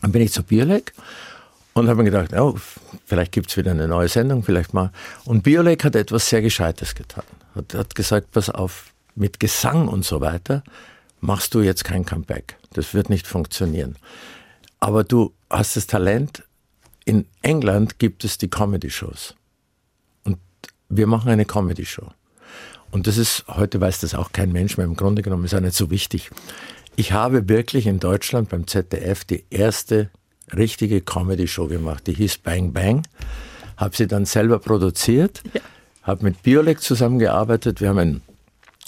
[0.00, 0.92] dann bin ich zu Biolek
[1.74, 2.56] und habe mir gedacht, oh,
[3.06, 4.92] vielleicht gibt's wieder eine neue Sendung, vielleicht mal.
[5.24, 7.24] Und Biolek hat etwas sehr Gescheites getan.
[7.54, 10.62] Hat, hat gesagt, pass auf, mit Gesang und so weiter
[11.20, 12.56] machst du jetzt kein Comeback.
[12.72, 13.96] Das wird nicht funktionieren.
[14.80, 16.44] aber du hast das Talent.
[17.04, 19.34] In England gibt es die Comedy-Shows.
[20.24, 20.38] Und
[20.88, 22.06] wir machen eine Comedy-Show.
[22.90, 25.60] Und das ist, heute weiß das auch kein Mensch mehr, im Grunde genommen ist auch
[25.60, 26.30] nicht so wichtig.
[26.96, 30.10] Ich habe wirklich in Deutschland beim ZDF die erste
[30.54, 32.06] richtige Comedy-Show gemacht.
[32.06, 33.06] Die hieß Bang Bang.
[33.76, 35.60] Habe sie dann selber produziert, ja.
[36.02, 37.80] habe mit Biolek zusammengearbeitet.
[37.80, 38.22] Wir haben ein,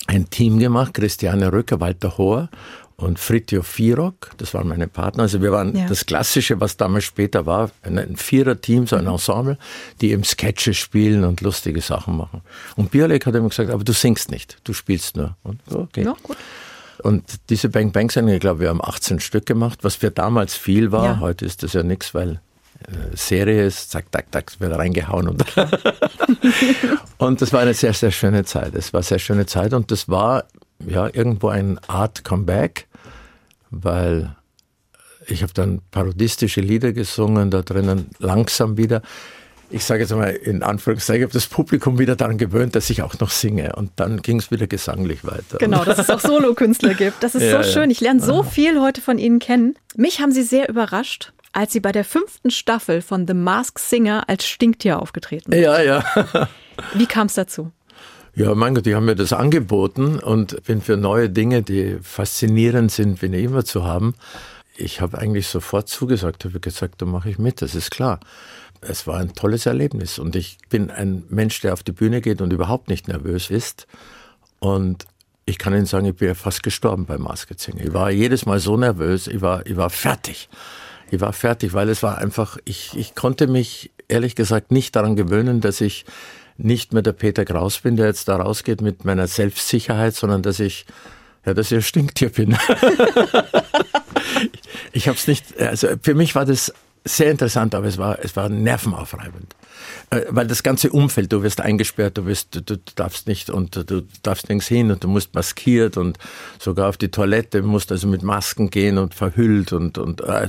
[0.07, 2.49] ein Team gemacht, Christiane Rücker, Walter Hohr
[2.97, 5.23] und Fritjof Firok, das waren meine Partner.
[5.23, 5.87] Also wir waren ja.
[5.87, 9.13] das Klassische, was damals später war, ein Vierer-Team, so ein mhm.
[9.13, 9.59] Ensemble,
[10.01, 12.43] die eben Sketche spielen und lustige Sachen machen.
[12.77, 15.37] Und Biolek hat immer gesagt, aber du singst nicht, du spielst nur.
[15.43, 16.05] Und okay.
[16.05, 16.37] Ja, gut.
[17.03, 20.55] Und diese Bang Bang Sendung, ich glaube, wir haben 18 Stück gemacht, was für damals
[20.55, 21.05] viel war.
[21.05, 21.21] Ja.
[21.21, 22.41] Heute ist das ja nichts, weil
[23.15, 25.29] Serie ist, zack, zack, zack, wird reingehauen.
[25.29, 25.45] Und,
[27.19, 28.75] und das war eine sehr, sehr schöne Zeit.
[28.75, 30.45] Es war eine sehr schöne Zeit und das war
[30.87, 32.87] ja irgendwo eine Art Comeback
[33.71, 34.35] weil
[35.27, 39.03] ich habe dann parodistische Lieder gesungen, da drinnen langsam wieder.
[39.73, 43.03] Ich sage jetzt mal in Anführungszeichen, ich habe das Publikum wieder daran gewöhnt, dass ich
[43.03, 43.77] auch noch singe.
[43.77, 45.59] Und dann ging es wieder gesanglich weiter.
[45.59, 47.23] Genau, dass es auch Solokünstler gibt.
[47.23, 47.91] Das ist ja, so schön.
[47.91, 49.77] Ich lerne so viel heute von Ihnen kennen.
[49.95, 54.29] Mich haben Sie sehr überrascht, als Sie bei der fünften Staffel von The Mask Singer
[54.29, 55.63] als Stinktier aufgetreten sind.
[55.63, 56.05] Ja, ja.
[56.95, 57.73] Wie kam es dazu?
[58.35, 62.93] Ja, mein Gott, die haben mir das angeboten und bin für neue Dinge, die faszinierend
[62.93, 64.15] sind, wie immer zu haben.
[64.77, 68.21] Ich habe eigentlich sofort zugesagt, habe gesagt, da mache ich mit, das ist klar.
[68.81, 72.41] Es war ein tolles Erlebnis und ich bin ein Mensch, der auf die Bühne geht
[72.41, 73.87] und überhaupt nicht nervös ist.
[74.59, 75.07] Und
[75.45, 77.85] ich kann Ihnen sagen, ich bin ja fast gestorben beim Masked Singer.
[77.85, 80.49] Ich war jedes Mal so nervös, ich war, ich war fertig.
[81.11, 85.17] Ich war fertig, weil es war einfach, ich, ich konnte mich ehrlich gesagt nicht daran
[85.17, 86.05] gewöhnen, dass ich
[86.57, 90.61] nicht mehr der Peter Kraus bin, der jetzt da rausgeht mit meiner Selbstsicherheit, sondern dass
[90.61, 90.87] ich,
[91.45, 92.57] ja, dass ich ein Stinktier bin.
[94.93, 96.73] ich habe es nicht, also für mich war das
[97.05, 99.57] sehr interessant, aber es war, es war nervenaufreibend.
[100.11, 103.77] Äh, weil das ganze Umfeld, du wirst eingesperrt, du, wirst, du, du darfst nicht und
[103.91, 106.19] du darfst nirgends hin und du musst maskiert und
[106.59, 110.49] sogar auf die Toilette musst also mit Masken gehen und verhüllt und, und äh,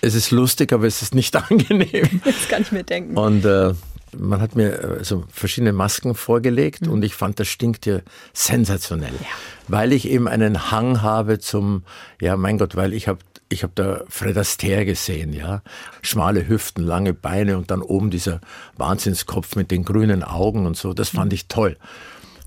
[0.00, 2.20] es ist lustig, aber es ist nicht angenehm.
[2.24, 3.16] Das kann ich mir denken.
[3.16, 3.74] Und äh,
[4.16, 6.92] man hat mir also verschiedene Masken vorgelegt mhm.
[6.92, 8.00] und ich fand, das stinkt ja
[8.32, 9.26] sensationell, ja.
[9.68, 11.84] weil ich eben einen Hang habe zum,
[12.20, 13.20] ja mein Gott, weil ich habe
[13.52, 15.62] ich habe da Fred Astaire gesehen, ja,
[16.02, 18.40] schmale Hüften, lange Beine und dann oben dieser
[18.76, 20.94] Wahnsinnskopf mit den grünen Augen und so.
[20.94, 21.76] Das fand ich toll.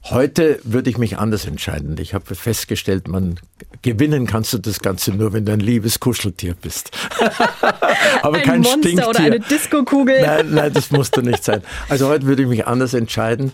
[0.09, 1.95] Heute würde ich mich anders entscheiden.
[1.97, 3.39] Ich habe festgestellt, man
[3.81, 6.91] gewinnen kannst du das Ganze nur, wenn du ein liebes Kuscheltier bist.
[8.21, 9.07] Aber ein kein Monster Stinktier.
[9.07, 10.21] oder eine Diskokugel.
[10.21, 11.61] Nein, nein, das musst du nicht sein.
[11.87, 13.53] Also heute würde ich mich anders entscheiden.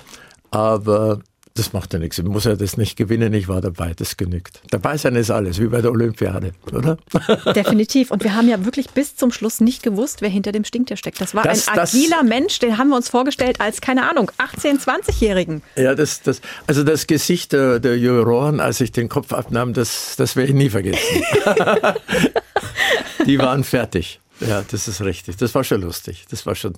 [0.49, 1.19] Aber
[1.59, 2.17] das macht ja nichts.
[2.17, 4.61] Ich muss ja das nicht gewinnen, ich war dabei, das genügt.
[4.71, 6.97] Dabei sein ist alles, wie bei der Olympiade, oder?
[7.53, 8.11] Definitiv.
[8.11, 11.19] Und wir haben ja wirklich bis zum Schluss nicht gewusst, wer hinter dem Stinktier steckt.
[11.19, 14.79] Das war das, ein agiler Mensch, den haben wir uns vorgestellt als, keine Ahnung, 18-,
[14.79, 15.61] 20-Jährigen.
[15.75, 20.15] Ja, das, das, also das Gesicht der, der Juroren, als ich den Kopf abnahm, das,
[20.17, 21.23] das werde ich nie vergessen.
[23.25, 24.21] Die waren fertig.
[24.39, 25.35] Ja, das ist richtig.
[25.37, 26.25] Das war schon lustig.
[26.29, 26.77] Das war schon,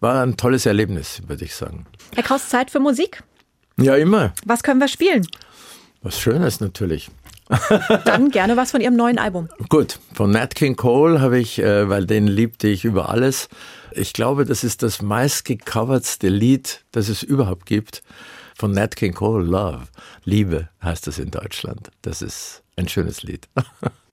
[0.00, 1.86] war ein tolles Erlebnis, würde ich sagen.
[2.14, 3.22] Herr Kraus, Zeit für Musik?
[3.78, 4.32] Ja, immer.
[4.44, 5.26] Was können wir spielen?
[6.02, 7.10] Was Schönes natürlich.
[8.04, 9.48] Dann gerne was von Ihrem neuen Album.
[9.68, 13.48] Gut, von Nat King Cole habe ich, äh, weil den liebte ich über alles.
[13.92, 18.02] Ich glaube, das ist das meistgecovertste Lied, das es überhaupt gibt.
[18.56, 19.84] Von Nat King Cole, Love.
[20.24, 21.90] Liebe heißt das in Deutschland.
[22.02, 23.48] Das ist ein schönes Lied.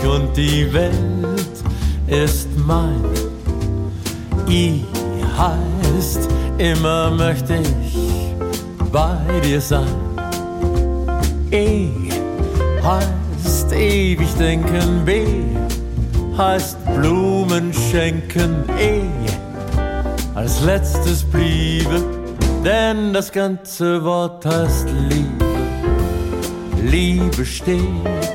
[0.00, 0.94] mich und die Welt
[2.06, 3.04] ist mein.
[4.48, 4.84] I
[5.38, 7.96] heißt, immer möchte ich
[8.92, 9.86] bei dir sein.
[11.50, 11.88] E
[12.82, 15.24] heißt ewig denken, B
[16.36, 19.02] heißt Blumen schenken, E
[20.34, 22.02] als letztes bliebe,
[22.64, 25.44] denn das ganze Wort heißt Liebe.
[26.82, 28.29] Liebe steht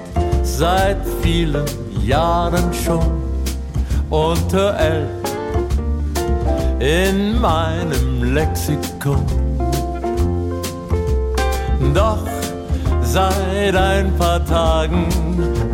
[0.57, 1.65] seit vielen
[2.05, 3.11] Jahren schon
[4.09, 5.07] unter L
[6.79, 9.25] in meinem Lexikon.
[11.93, 12.25] Doch
[13.01, 15.07] seit ein paar Tagen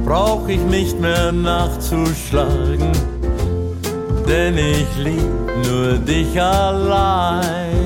[0.03, 2.91] brauch ich nicht mehr nachzuschlagen,
[4.27, 5.31] denn ich lieb
[5.67, 7.80] nur dich allein.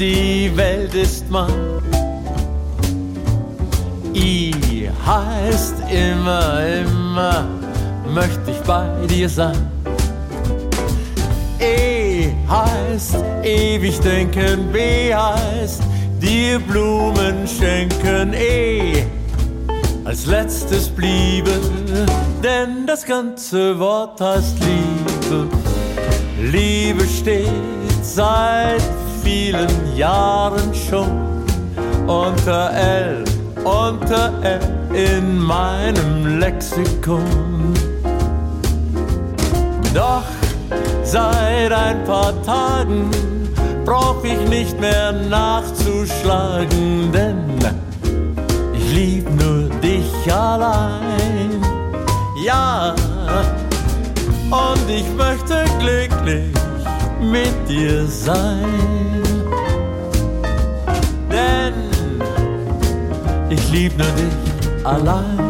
[0.00, 1.52] Die Welt ist mein.
[4.14, 7.46] I heißt immer, immer
[8.06, 9.58] möchte ich bei dir sein.
[11.60, 15.82] E heißt ewig denken, B heißt
[16.20, 19.04] dir Blumen schenken, E
[20.06, 21.52] als letztes bliebe,
[22.42, 25.46] denn das ganze Wort heißt Liebe.
[26.40, 27.46] Liebe steht
[28.02, 28.82] seit
[29.22, 31.44] vielen Jahren schon
[32.06, 33.24] unter L,
[33.64, 34.60] unter L
[34.92, 37.74] in meinem Lexikon.
[39.94, 40.24] Doch
[41.04, 43.10] seit ein paar Tagen
[43.84, 47.58] brauch ich nicht mehr nachzuschlagen, denn
[48.74, 51.62] ich lieb nur dich allein.
[52.44, 52.94] Ja,
[54.50, 56.59] und ich möchte glücklich
[57.20, 59.22] mit dir sein.
[61.30, 61.74] Denn
[63.50, 65.49] ich lieb nur dich allein.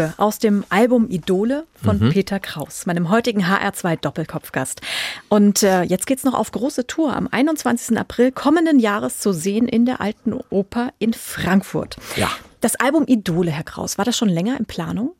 [0.00, 4.80] Liebe aus dem Album Idole von Peter Kraus, meinem heutigen HR2 Doppelkopfgast.
[5.28, 7.98] Und äh, jetzt geht's noch auf große Tour am 21.
[7.98, 11.96] April kommenden Jahres zu sehen in der Alten Oper in Frankfurt.
[12.16, 12.30] Ja.
[12.60, 15.12] Das Album Idole, Herr Kraus, war das schon länger in Planung?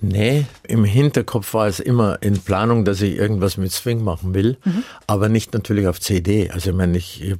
[0.00, 4.56] Nee, im Hinterkopf war es immer in Planung, dass ich irgendwas mit Swing machen will,
[5.06, 6.50] aber nicht natürlich auf CD.
[6.50, 7.34] Also ich meine, ich, ich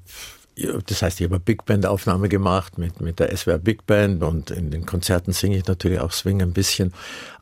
[0.87, 4.23] das heißt, ich habe eine Big Band Aufnahme gemacht mit, mit der SWR Big Band
[4.23, 6.93] und in den Konzerten singe ich natürlich auch Swing ein bisschen.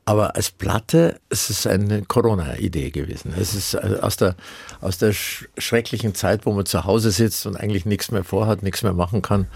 [0.04, 3.34] Aber als Platte, es ist eine Corona-Idee gewesen.
[3.38, 4.36] Es ist äh, aus der,
[4.80, 8.62] aus der sch- schrecklichen Zeit, wo man zu Hause sitzt und eigentlich nichts mehr vorhat,
[8.62, 9.48] nichts mehr machen kann,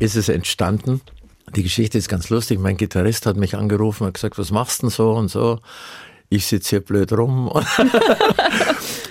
[0.00, 1.00] ist es entstanden.
[1.54, 2.58] Die Geschichte ist ganz lustig.
[2.58, 5.60] Mein Gitarrist hat mich angerufen und gesagt, was machst du denn so und so?
[6.28, 7.52] Ich sitze hier blöd rum.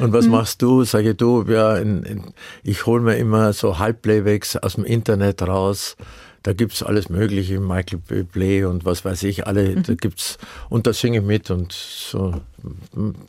[0.04, 0.84] und was machst du?
[0.84, 2.34] Sage ich, du, ja, in, in,
[2.64, 5.96] ich hole mir immer so Halbplaybacks aus dem Internet raus.
[6.44, 10.38] Da gibt's alles Mögliche, Michael Bublé und was weiß ich, alle, da gibt's,
[10.70, 12.34] und da singe ich mit und so,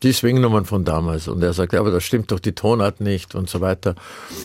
[0.03, 1.29] die Swingnummern von damals.
[1.29, 3.95] Und er sagt, ja, aber da stimmt doch die Tonart nicht und so weiter.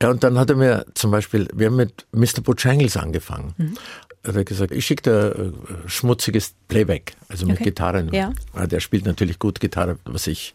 [0.03, 2.41] Ja, und dann hat er mir zum Beispiel, wir haben mit Mr.
[2.43, 3.55] Bojangles angefangen.
[4.25, 7.63] Hat er gesagt, ich schicke dir äh, schmutziges Playback, also mit Okay.
[7.65, 8.03] Gitarre.
[8.03, 8.13] nur.
[8.13, 8.33] Ja.
[8.53, 10.53] Ja, der spielt natürlich gut Gitarre, was ich,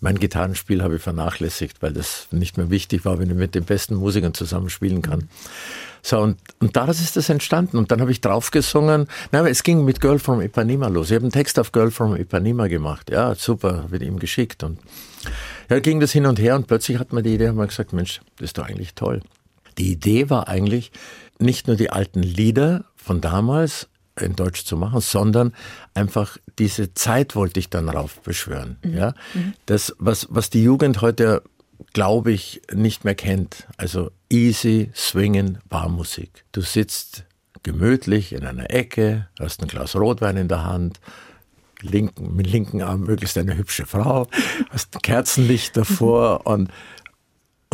[0.00, 3.64] mein Gitarrenspiel habe ich vernachlässigt, weil das nicht mehr wichtig war, wenn ich mit den
[3.64, 5.28] besten Musikern zusammenspielen kann.
[6.02, 7.78] So, und, und daraus ist das entstanden.
[7.78, 9.06] Und dann habe ich draufgesungen.
[9.30, 11.10] Nein, aber es ging mit Girl from Ipanema los.
[11.10, 13.10] Ich habe einen Text auf Girl from Ipanema gemacht.
[13.10, 14.64] Ja, super, wird ihm geschickt.
[14.64, 14.80] Und
[15.70, 17.92] ja, ging das hin und her und plötzlich hat man die Idee, haben wir gesagt,
[17.92, 19.22] Mensch, das ist doch eigentlich toll.
[19.78, 20.92] Die Idee war eigentlich,
[21.38, 23.88] nicht nur die alten Lieder von damals
[24.20, 25.54] in Deutsch zu machen, sondern
[25.92, 28.78] einfach diese Zeit wollte ich dann raufbeschwören.
[28.84, 29.14] Ja,
[29.66, 31.42] das, was, was die Jugend heute,
[31.92, 33.66] glaube ich, nicht mehr kennt.
[33.76, 36.44] Also easy, swingen, Barmusik.
[36.52, 37.24] Du sitzt
[37.62, 41.00] gemütlich in einer Ecke, hast ein Glas Rotwein in der Hand,
[41.80, 44.28] linken, mit linken Arm möglichst eine hübsche Frau,
[44.70, 46.70] hast ein Kerzenlicht davor und,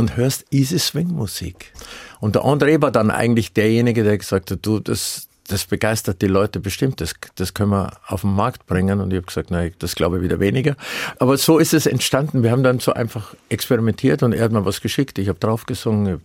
[0.00, 1.72] und hörst easy Swing Musik.
[2.20, 6.26] Und der André war dann eigentlich derjenige, der gesagt hat, du, das, das begeistert die
[6.26, 9.00] Leute bestimmt, das, das können wir auf den Markt bringen.
[9.00, 10.76] Und ich habe gesagt, nein, das glaube ich wieder weniger.
[11.18, 12.42] Aber so ist es entstanden.
[12.42, 15.18] Wir haben dann so einfach experimentiert und er hat mir was geschickt.
[15.18, 16.20] Ich habe draufgesungen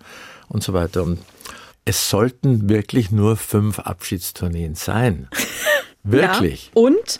[0.47, 1.03] und so weiter.
[1.03, 1.19] Und
[1.86, 5.28] es sollten wirklich nur fünf Abschiedstourneen sein.
[6.03, 6.71] Wirklich.
[6.76, 6.82] Ja.
[6.82, 7.19] Und?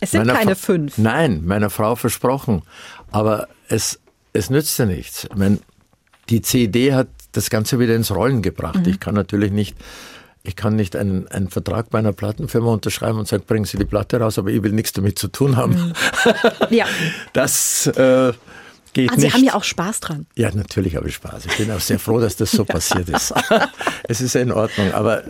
[0.00, 0.98] Es sind Meiner keine Fra- fünf.
[0.98, 2.62] Nein, meiner Frau versprochen.
[3.10, 3.98] Aber es,
[4.32, 5.24] es nützt ja nichts.
[5.24, 5.60] Ich mein,
[6.30, 8.80] die CD hat das Ganze wieder ins Rollen gebracht.
[8.84, 8.88] Mhm.
[8.88, 9.76] Ich kann natürlich nicht,
[10.42, 13.84] ich kann nicht einen, einen Vertrag bei einer Plattenfirma unterschreiben und sagen, bringen Sie die
[13.84, 15.74] Platte raus, aber ich will nichts damit zu tun haben.
[15.74, 15.92] Mhm.
[16.70, 16.86] Ja.
[17.32, 18.32] Das äh,
[18.92, 19.34] geht Also Sie nicht.
[19.34, 20.26] haben ja auch Spaß dran.
[20.34, 21.46] Ja, natürlich habe ich Spaß.
[21.46, 23.32] Ich bin auch sehr froh, dass das so passiert ist.
[24.04, 24.92] es ist in Ordnung.
[24.92, 25.22] Aber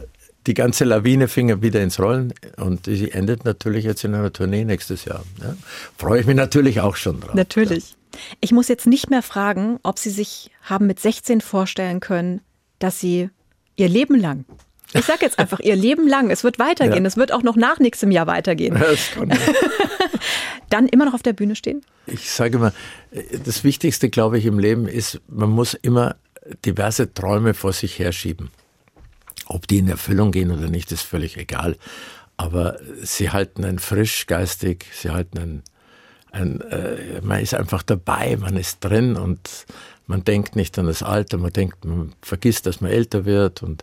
[0.46, 4.32] die ganze Lawine fing ja wieder ins Rollen und sie endet natürlich jetzt in einer
[4.32, 5.24] Tournee nächstes Jahr.
[5.42, 5.56] Ja.
[5.98, 7.34] Freue ich mich natürlich auch schon drauf.
[7.34, 7.95] Natürlich.
[8.40, 12.40] Ich muss jetzt nicht mehr fragen, ob Sie sich haben mit 16 vorstellen können,
[12.78, 13.30] dass Sie
[13.76, 14.44] Ihr Leben lang,
[14.94, 17.08] ich sage jetzt einfach Ihr Leben lang, es wird weitergehen, Ja.
[17.08, 18.74] es wird auch noch nach nächstem Jahr weitergehen.
[18.78, 19.30] Das kann
[20.70, 21.82] dann immer noch auf der Bühne stehen?
[22.06, 22.72] Ich sage mal,
[23.44, 26.16] das Wichtigste, glaube ich, im Leben ist, man muss immer
[26.64, 28.50] diverse Träume vor sich herschieben.
[29.46, 31.76] Ob die in Erfüllung gehen oder nicht, ist völlig egal.
[32.36, 35.62] Aber sie halten einen frisch geistig, sie halten einen,
[36.36, 39.66] ein, äh, man ist einfach dabei, man ist drin und
[40.06, 43.82] man denkt nicht an das Alter, man denkt, man vergisst, dass man älter wird und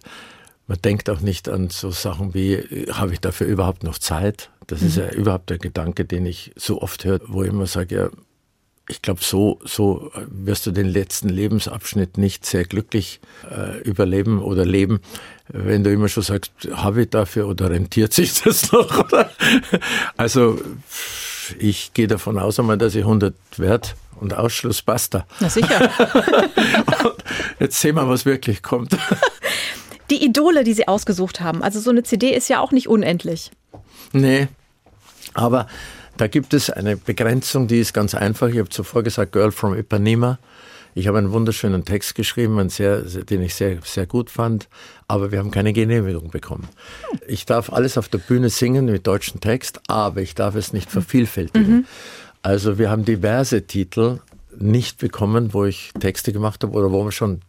[0.66, 4.50] Man denkt auch nicht an so Sachen wie, äh, habe ich dafür überhaupt noch Zeit?
[4.68, 7.96] Das ist ja überhaupt der Gedanke, den ich so oft höre, wo ich immer sage,
[7.96, 8.10] ja,
[8.90, 14.66] ich glaube, so, so wirst du den letzten Lebensabschnitt nicht sehr glücklich äh, überleben oder
[14.66, 15.00] leben,
[15.48, 19.08] wenn du immer schon sagst, habe ich dafür oder rentiert sich das noch?
[20.18, 20.60] Also
[21.60, 23.90] ich gehe davon aus einmal, dass ich 100 werde
[24.20, 25.26] und Ausschluss basta.
[25.40, 25.90] Na sicher.
[27.60, 28.98] Jetzt sehen wir, was wirklich kommt.
[30.10, 31.64] Die Idole, die Sie ausgesucht haben.
[31.64, 33.52] Also so eine CD ist ja auch nicht unendlich.
[34.12, 34.48] Nee,
[35.34, 35.68] aber
[36.18, 38.50] da gibt es eine Begrenzung, die ist ganz einfach.
[38.50, 40.38] Ich habe zuvor gesagt, Girl from Ipanema.
[40.96, 44.68] Ich habe einen wunderschönen Text geschrieben, einen sehr, den ich sehr, sehr gut fand,
[45.08, 46.68] aber wir haben keine Genehmigung bekommen.
[47.28, 50.92] Ich darf alles auf der Bühne singen mit deutschem Text, aber ich darf es nicht
[50.92, 51.88] vervielfältigen.
[52.42, 54.20] Also wir haben diverse Titel
[54.58, 57.42] nicht bekommen, wo ich Texte gemacht habe oder wo wir schon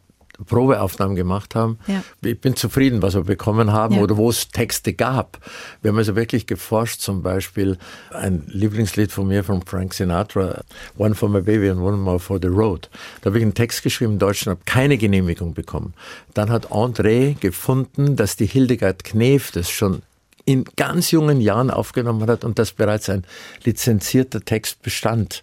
[0.47, 1.79] Probeaufnahmen gemacht haben.
[1.87, 2.03] Ja.
[2.23, 4.03] Ich bin zufrieden, was wir bekommen haben Ja.
[4.03, 5.39] oder wo es Texte gab.
[5.83, 7.79] Wir haben also wirklich geforscht, zum Beispiel
[8.11, 10.63] ein Lieblingslied von mir, von Frank Sinatra,
[10.99, 12.89] One for my baby and one more for the road.
[13.21, 15.95] Da habe ich einen Text geschrieben in Deutsch und habe keine Genehmigung bekommen.
[16.35, 20.03] Dann hat André gefunden, dass die Hildegard Knef das schon
[20.47, 23.25] in ganz jungen Jahren aufgenommen hat und dass bereits ein
[23.65, 25.43] lizenzierter Text bestand.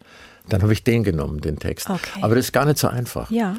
[0.49, 1.89] Dann habe ich den genommen, den Text.
[1.89, 2.19] Okay.
[2.21, 3.31] Aber das ist gar nicht so einfach.
[3.31, 3.55] Ja.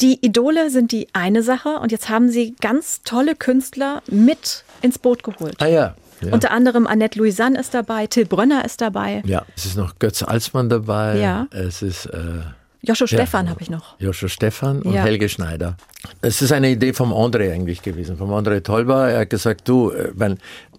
[0.00, 4.98] Die Idole sind die eine Sache und jetzt haben Sie ganz tolle Künstler mit ins
[4.98, 5.56] Boot geholt.
[5.58, 5.94] Ah ja.
[6.20, 6.32] ja.
[6.32, 10.22] Unter anderem Annette Louisanne ist dabei, Till Brönner ist dabei, Ja, es ist noch Götz
[10.22, 11.18] Alsmann dabei.
[11.18, 11.48] Ja.
[11.50, 12.42] Es ist äh,
[12.82, 13.18] Joshua Ja.
[13.18, 13.98] Stephan habe ich noch.
[13.98, 15.02] Joshua Stephan und Ja.
[15.02, 15.76] Helge Schneider.
[16.22, 19.08] Es ist eine Idee vom André eigentlich gewesen, vom André Tolba.
[19.08, 20.38] Er hat gesagt, du, äh, wenn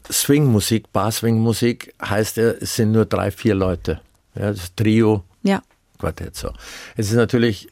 [0.10, 4.00] Swingmusik, Bar-Swing-Musik heißt es sind nur drei, vier Leute.
[4.34, 5.62] Ja, das Trio, Ja.
[6.00, 6.52] Quartett so.
[6.96, 7.68] Es ist natürlich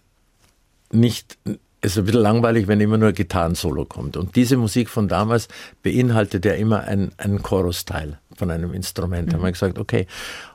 [0.92, 1.38] nicht,
[1.82, 4.18] es ist ein bisschen langweilig, wenn immer nur Gitarrensolo kommt.
[4.18, 5.48] Und diese Musik von damals
[5.84, 9.32] beinhaltet ja immer ein, einen Chorus-Teil von einem Instrument.
[9.32, 10.08] Da haben wir gesagt, okay.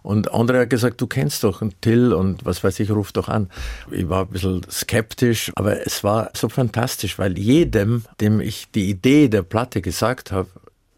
[0.03, 3.29] Und andere hat gesagt, du kennst doch einen Till und was weiß ich, ruf doch
[3.29, 3.49] an.
[3.91, 8.91] Ich war ein bisschen skeptisch, aber es war so fantastisch, weil jedem, dem ich die
[8.91, 10.49] Idee der Platte gesagt habe,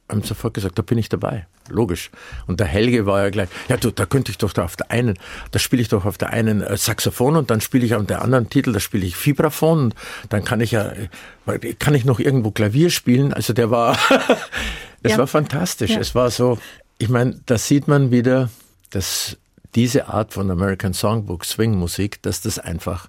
[0.08, 1.46] haben sofort gesagt, da bin ich dabei.
[1.68, 2.10] Logisch.
[2.46, 4.90] Und der Helge war ja gleich, ja du, da könnte ich doch da auf der
[4.90, 5.18] einen,
[5.50, 8.22] da spiele ich doch auf der einen äh, Saxophon und dann spiele ich auf der
[8.22, 9.94] anderen Titel, da spiele ich Vibraphon und
[10.28, 10.92] dann kann ich ja,
[11.46, 13.32] äh, kann ich noch irgendwo Klavier spielen.
[13.32, 13.96] Also der war,
[15.02, 15.18] es Ja.
[15.18, 15.92] war fantastisch.
[15.92, 16.00] Ja.
[16.00, 16.58] Es war so,
[16.98, 18.50] ich meine, da sieht man wieder,
[18.90, 19.36] dass
[19.74, 23.08] diese Art von American Songbook, Swing-Musik, dass das einfach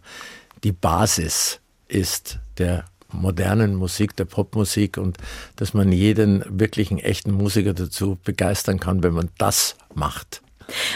[0.63, 2.85] die Basis ist der
[3.22, 5.18] modernen Musik, der Popmusik und
[5.55, 10.41] dass man jeden wirklichen echten Musiker dazu begeistern kann, wenn man das macht.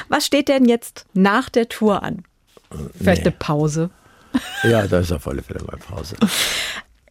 [0.08, 2.24] Was steht denn jetzt nach der Tour an?
[2.98, 3.30] Vielleicht Nee.
[3.30, 3.90] eine Pause.
[4.64, 6.16] Ja, da ist auf alle Fälle mal Pause.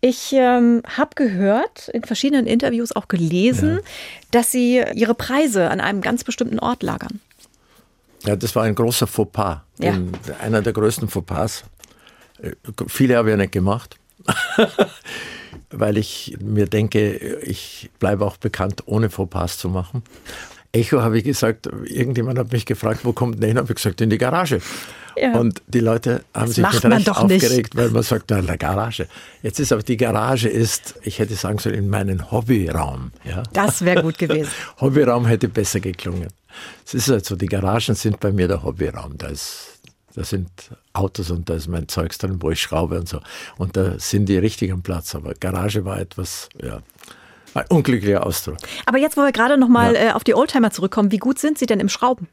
[0.01, 3.81] Ich ähm, habe gehört, in verschiedenen Interviews auch gelesen,
[4.31, 7.21] dass Sie Ihre Preise an einem ganz bestimmten Ort lagern.
[8.25, 9.63] Ja, das war ein großer Fauxpas.
[9.81, 9.97] Ja.
[10.41, 11.65] Einer der größten Fauxpas.
[12.41, 12.53] Äh,
[12.87, 13.97] Viele habe ich ja nicht gemacht.
[15.71, 20.03] Weil ich mir denke, ich bleibe auch bekannt, ohne Fauxpas zu machen.
[20.73, 23.59] Echo habe ich gesagt, irgendjemand hat mich gefragt, wo kommt denn hin?
[23.59, 24.61] Habe ich gesagt, in die Garage.
[25.17, 25.33] Ja.
[25.33, 27.43] Und die Leute haben Das sich mit Recht doch nicht.
[27.43, 29.09] aufgeregt, weil man sagt, na, in der Garage.
[29.43, 33.11] Jetzt ist aber die Garage ist, ich hätte sagen sollen, in meinen Hobbyraum.
[33.25, 33.43] Ja.
[33.53, 34.51] Das wäre gut gewesen.
[34.81, 36.29] Hobbyraum hätte besser geklungen.
[36.87, 39.17] Es ist halt so, die Garagen sind bei mir der Hobbyraum.
[39.19, 39.78] Da, ist,
[40.15, 40.49] da sind
[40.93, 43.21] Autos und da ist mein Zeugs drin, wo ich schraube und so.
[43.57, 45.15] Und da sind die richtig am Platz.
[45.15, 46.81] Aber Garage war etwas, ja,
[47.55, 48.57] ein unglücklicher Ausdruck.
[48.87, 50.11] Aber jetzt, wo wir gerade noch mal Ja.
[50.11, 52.29] äh, auf die Oldtimer zurückkommen, wie gut sind Sie denn im Schrauben?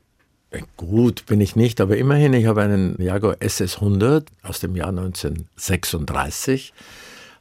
[0.51, 4.89] Äh, Gut bin ich nicht, aber immerhin, ich habe einen Jaguar SS100 aus dem Jahr
[4.89, 6.73] 1936,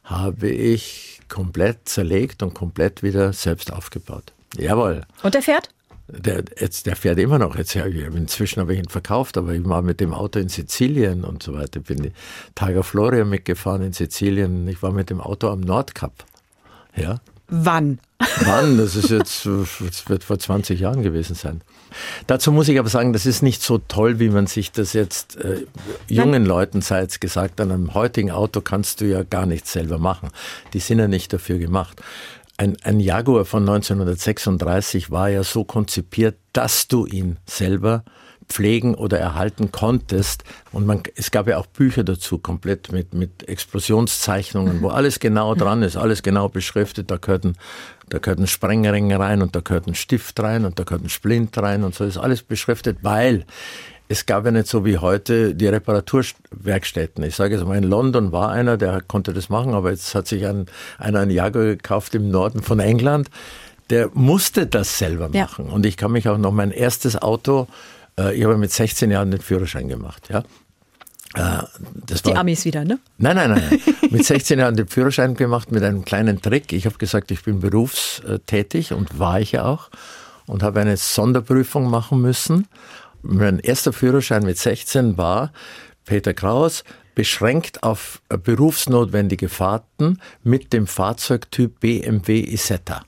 [0.03, 4.33] habe ich komplett zerlegt und komplett wieder selbst aufgebaut.
[4.57, 5.01] Jawohl.
[5.23, 5.69] Und der fährt?
[6.07, 7.55] Der, jetzt, der fährt immer noch.
[7.55, 11.41] Jetzt, inzwischen habe ich ihn verkauft, aber ich war mit dem Auto in Sizilien und
[11.41, 11.79] so weiter.
[11.79, 12.11] Bin die
[12.53, 14.67] Targa Floria mitgefahren in Sizilien.
[14.67, 16.13] Ich war mit dem Auto am Nordkap.
[16.95, 17.19] Ja.
[17.47, 17.99] Wann?
[18.41, 18.77] Wann?
[18.77, 21.61] Das ist jetzt, das wird vor 20 Jahren gewesen sein.
[22.27, 25.37] Dazu muss ich aber sagen, das ist nicht so toll, wie man sich das jetzt
[25.37, 25.65] äh,
[26.07, 27.61] jungen Leuten sei jetzt gesagt.
[27.61, 30.29] An einem heutigen Auto kannst du ja gar nichts selber machen.
[30.73, 32.01] Die sind ja nicht dafür gemacht.
[32.57, 38.05] Ein, ein Jaguar von 1936 war ja so konzipiert, dass du ihn selber
[38.47, 40.43] pflegen oder erhalten konntest.
[40.71, 45.55] Und man, es gab ja auch Bücher dazu, komplett mit, mit Explosionszeichnungen, wo alles genau
[45.55, 47.11] dran ist, alles genau beschriftet.
[47.11, 47.57] Da gehört ein,
[48.09, 51.09] da gehört ein Sprengring rein und da gehört ein Stift rein und da gehört ein
[51.09, 53.45] Splint rein und so ist alles beschriftet, weil
[54.07, 57.23] es gab ja nicht so wie heute die Reparaturwerkstätten.
[57.23, 60.27] Ich sage jetzt mal, in London war einer, der konnte das machen, aber jetzt hat
[60.27, 63.29] sich ein, einer einen Jaguar gekauft im Norden von England.
[63.89, 65.43] Der musste das selber Ja.
[65.43, 65.69] machen.
[65.69, 67.67] Und ich kann mich auch noch mein erstes Auto,
[68.19, 70.43] äh, ich habe mit 16 Jahren den Führerschein gemacht, ja.
[71.35, 71.63] Äh,
[72.05, 72.99] das Die war, Amis wieder, ne?
[73.17, 73.81] Nein, nein, nein.
[74.11, 76.71] Mit 16 Jahren den Führerschein gemacht mit einem kleinen Trick.
[76.71, 79.89] Ich habe gesagt, ich bin berufstätig und war ich ja auch
[80.45, 82.67] und habe eine Sonderprüfung machen müssen.
[83.27, 85.51] Mein erster Führerschein mit 16 war
[86.05, 86.83] Peter Kraus
[87.15, 93.01] beschränkt auf berufsnotwendige Fahrten mit dem Fahrzeugtyp BMW Isetta.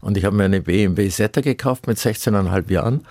[0.00, 3.06] Und ich habe mir eine BMW Isetta gekauft mit 16,5 Jahren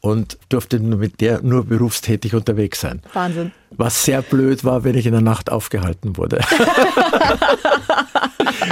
[0.00, 3.02] und durfte mit der nur berufstätig unterwegs sein.
[3.12, 3.52] Wahnsinn.
[3.70, 6.40] Was sehr blöd war, wenn ich in der Nacht aufgehalten wurde.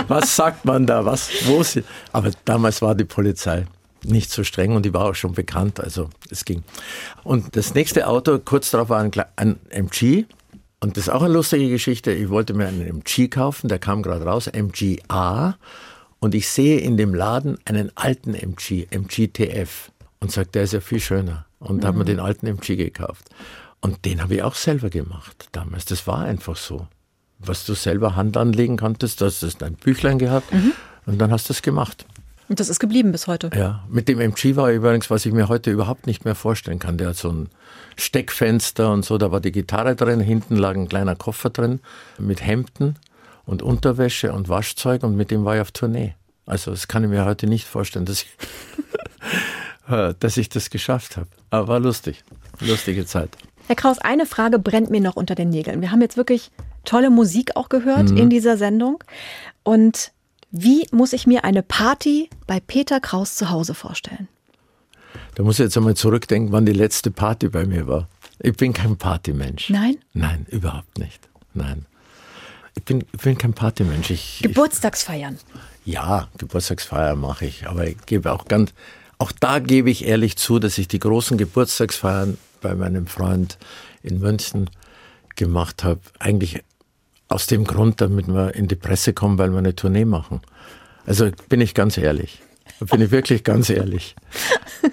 [0.09, 1.05] Was sagt man da?
[1.05, 1.29] Was?
[1.45, 1.85] Wo sie?
[2.13, 3.67] Aber damals war die Polizei
[4.05, 6.63] nicht so streng und die war auch schon bekannt, also es ging.
[7.25, 10.25] Und das nächste Auto, kurz darauf war ein, ein MG.
[10.81, 12.13] Und das ist auch eine lustige Geschichte.
[12.13, 15.57] Ich wollte mir einen MG kaufen, der kam gerade raus, MGA.
[16.21, 19.91] Und ich sehe in dem Laden einen alten MG, MGTF.
[20.21, 21.47] Und sagt, der ist ja viel schöner.
[21.59, 23.29] Und habe mir den alten MG gekauft.
[23.81, 25.85] Und den habe ich auch selber gemacht damals.
[25.85, 26.89] Das war einfach so.
[27.39, 30.53] Was du selber Hand anlegen konntest, du hast das dein Büchlein gehabt
[31.07, 32.05] und dann hast du es gemacht.
[32.49, 33.51] Und das ist geblieben bis heute.
[33.55, 36.97] Ja, mit dem MG war übrigens, was ich mir heute überhaupt nicht mehr vorstellen kann.
[36.97, 37.49] Der hat so ein
[37.97, 41.81] Steckfenster und so, da war die Gitarre drin, hinten lag ein kleiner Koffer drin
[42.19, 42.97] mit Hemden
[43.45, 46.15] und Unterwäsche und Waschzeug und mit dem war ich auf Tournee.
[46.47, 48.29] Also das kann ich mir heute nicht vorstellen, dass ich,
[50.21, 51.29] dass ich das geschafft habe.
[51.51, 52.25] Aber war lustig,
[52.61, 53.31] lustige Zeit.
[53.67, 55.83] Herr Kraus, eine Frage brennt mir noch unter den Nägeln.
[55.83, 56.51] Wir haben jetzt wirklich
[56.87, 58.17] tolle Musik auch gehört Mhm.
[58.17, 59.05] in dieser Sendung.
[59.63, 60.13] Und
[60.51, 64.29] wie muss ich mir eine Party bei Peter Kraus zu Hause vorstellen?
[65.35, 68.09] Da muss ich jetzt einmal zurückdenken, wann die letzte Party bei mir war.
[68.41, 69.71] Ich bin kein Partymensch.
[69.71, 69.97] Nein?
[70.13, 71.29] Nein, überhaupt nicht.
[71.55, 71.87] Nein.
[72.75, 74.11] Ich bin, ich bin kein Partymensch.
[74.11, 75.39] Ich, ich, Geburtstagsfeiern.
[75.85, 78.73] ja, Geburtstagsfeier mache ich, aber ich gebe auch ganz,
[79.19, 83.59] auch da gebe ich ehrlich zu, dass ich die großen Geburtstagsfeiern bei meinem Freund
[84.03, 84.71] in München
[85.35, 86.01] gemacht habe.
[86.19, 86.63] Eigentlich
[87.29, 90.41] aus dem Grund, damit wir in die Presse kommen, weil wir eine Tournee machen.
[91.07, 92.41] Also bin ich ganz ehrlich.
[92.81, 94.15] Bin ich wirklich ganz ehrlich.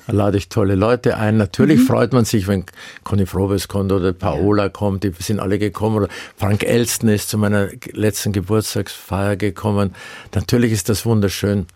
[0.08, 1.38] Da lade ich tolle Leute ein.
[1.38, 2.66] Natürlich freut man sich, wenn
[3.04, 5.98] Conny Frobes kommt oder Paola kommt, die sind alle gekommen.
[5.98, 9.94] Oder Frank Elston ist zu meiner letzten Geburtstagsfeier gekommen.
[10.34, 11.68] Natürlich ist das wunderschön.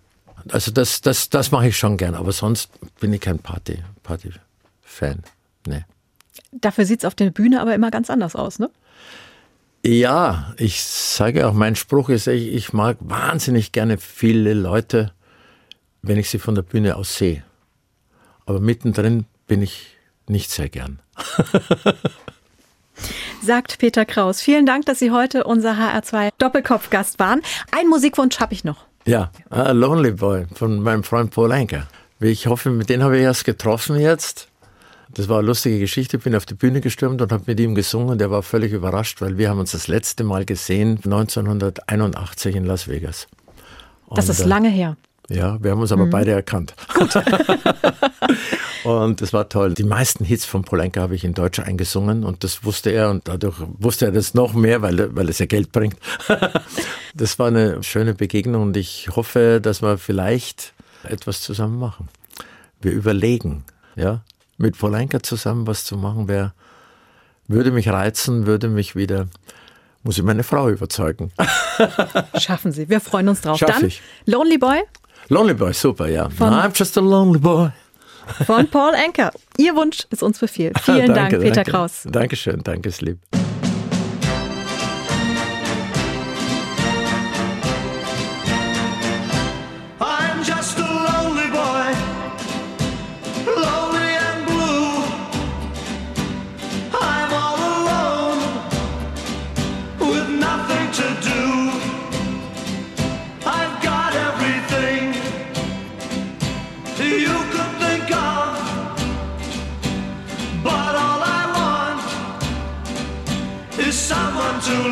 [0.51, 2.15] Also das, das, das mache ich schon gern.
[2.15, 5.23] Aber sonst bin ich kein Party, Party-Fan.
[5.67, 5.85] Nee.
[6.51, 8.71] Dafür sieht es auf der Bühne aber immer ganz anders aus, ne?
[9.85, 15.13] Ja, ich sage auch, mein Spruch ist, ich, ich mag wahnsinnig gerne viele Leute,
[16.01, 17.43] wenn ich sie von der Bühne aus sehe.
[18.45, 19.95] Aber mittendrin bin ich
[20.27, 20.99] nicht sehr gern.
[23.41, 24.41] Sagt Peter Kraus.
[24.41, 27.41] Vielen Dank, dass Sie heute unser HR2 Doppelkopfgast waren.
[27.71, 28.85] Ein Musikwunsch habe ich noch.
[29.05, 31.87] Ja, ah, Lonely Boy von meinem Freund Paul Anker.
[32.19, 34.49] Ich hoffe, mit dem habe ich erst getroffen jetzt.
[35.11, 36.17] Das war eine lustige Geschichte.
[36.17, 38.19] Ich bin auf die Bühne gestürmt und habe mit ihm gesungen.
[38.19, 42.87] Der war völlig überrascht, weil wir haben uns das letzte Mal gesehen 1981 in Las
[42.87, 43.27] Vegas.
[44.11, 44.97] Das Und, ist äh, lange her.
[45.29, 46.73] Ja, wir haben uns aber beide erkannt.
[48.83, 49.75] und das war toll.
[49.75, 53.27] Die meisten Hits von Polenka habe ich in Deutsch eingesungen und das wusste er und
[53.27, 55.97] dadurch wusste er das noch mehr, weil, weil es ja Geld bringt.
[57.13, 62.09] das war eine schöne Begegnung und ich hoffe, dass wir vielleicht etwas zusammen machen.
[62.81, 64.23] Wir überlegen, ja,
[64.59, 66.53] mit Polenka zusammen was zu machen, wäre,
[67.47, 69.27] würde mich reizen, würde mich wieder,
[70.03, 71.31] muss ich meine Frau überzeugen.
[72.37, 72.87] Schaffen Sie.
[72.89, 73.57] Wir freuen uns drauf.
[73.57, 74.01] Schaff Dann ich.
[74.25, 74.81] Lonely Boy
[75.29, 76.29] Lonely Boy, super, ja.
[76.29, 77.69] Von- I'm just a lonely boy.
[78.45, 79.31] von Paul Anker.
[79.57, 80.71] Ihr Wunsch ist uns Befehl.
[80.83, 81.71] Vielen Dank, Peter danke.
[81.71, 82.03] Kraus.
[82.05, 83.19] Dankeschön, danke, ist lieb.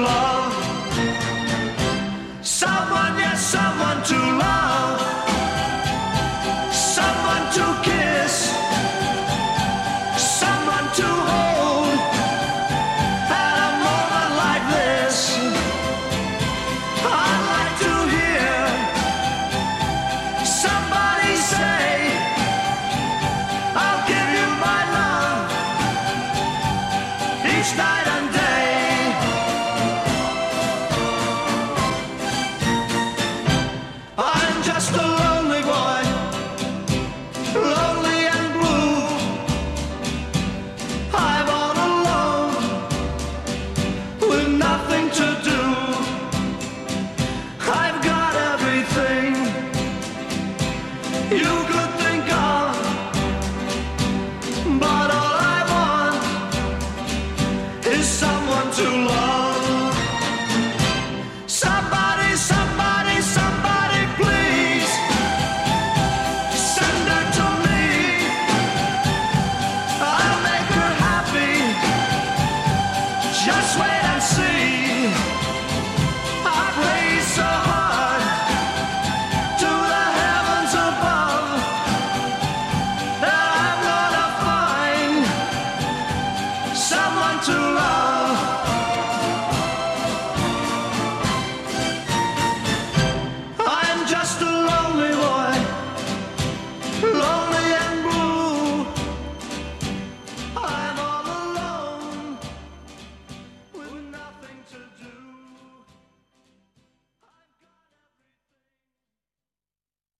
[0.07, 0.46] Love.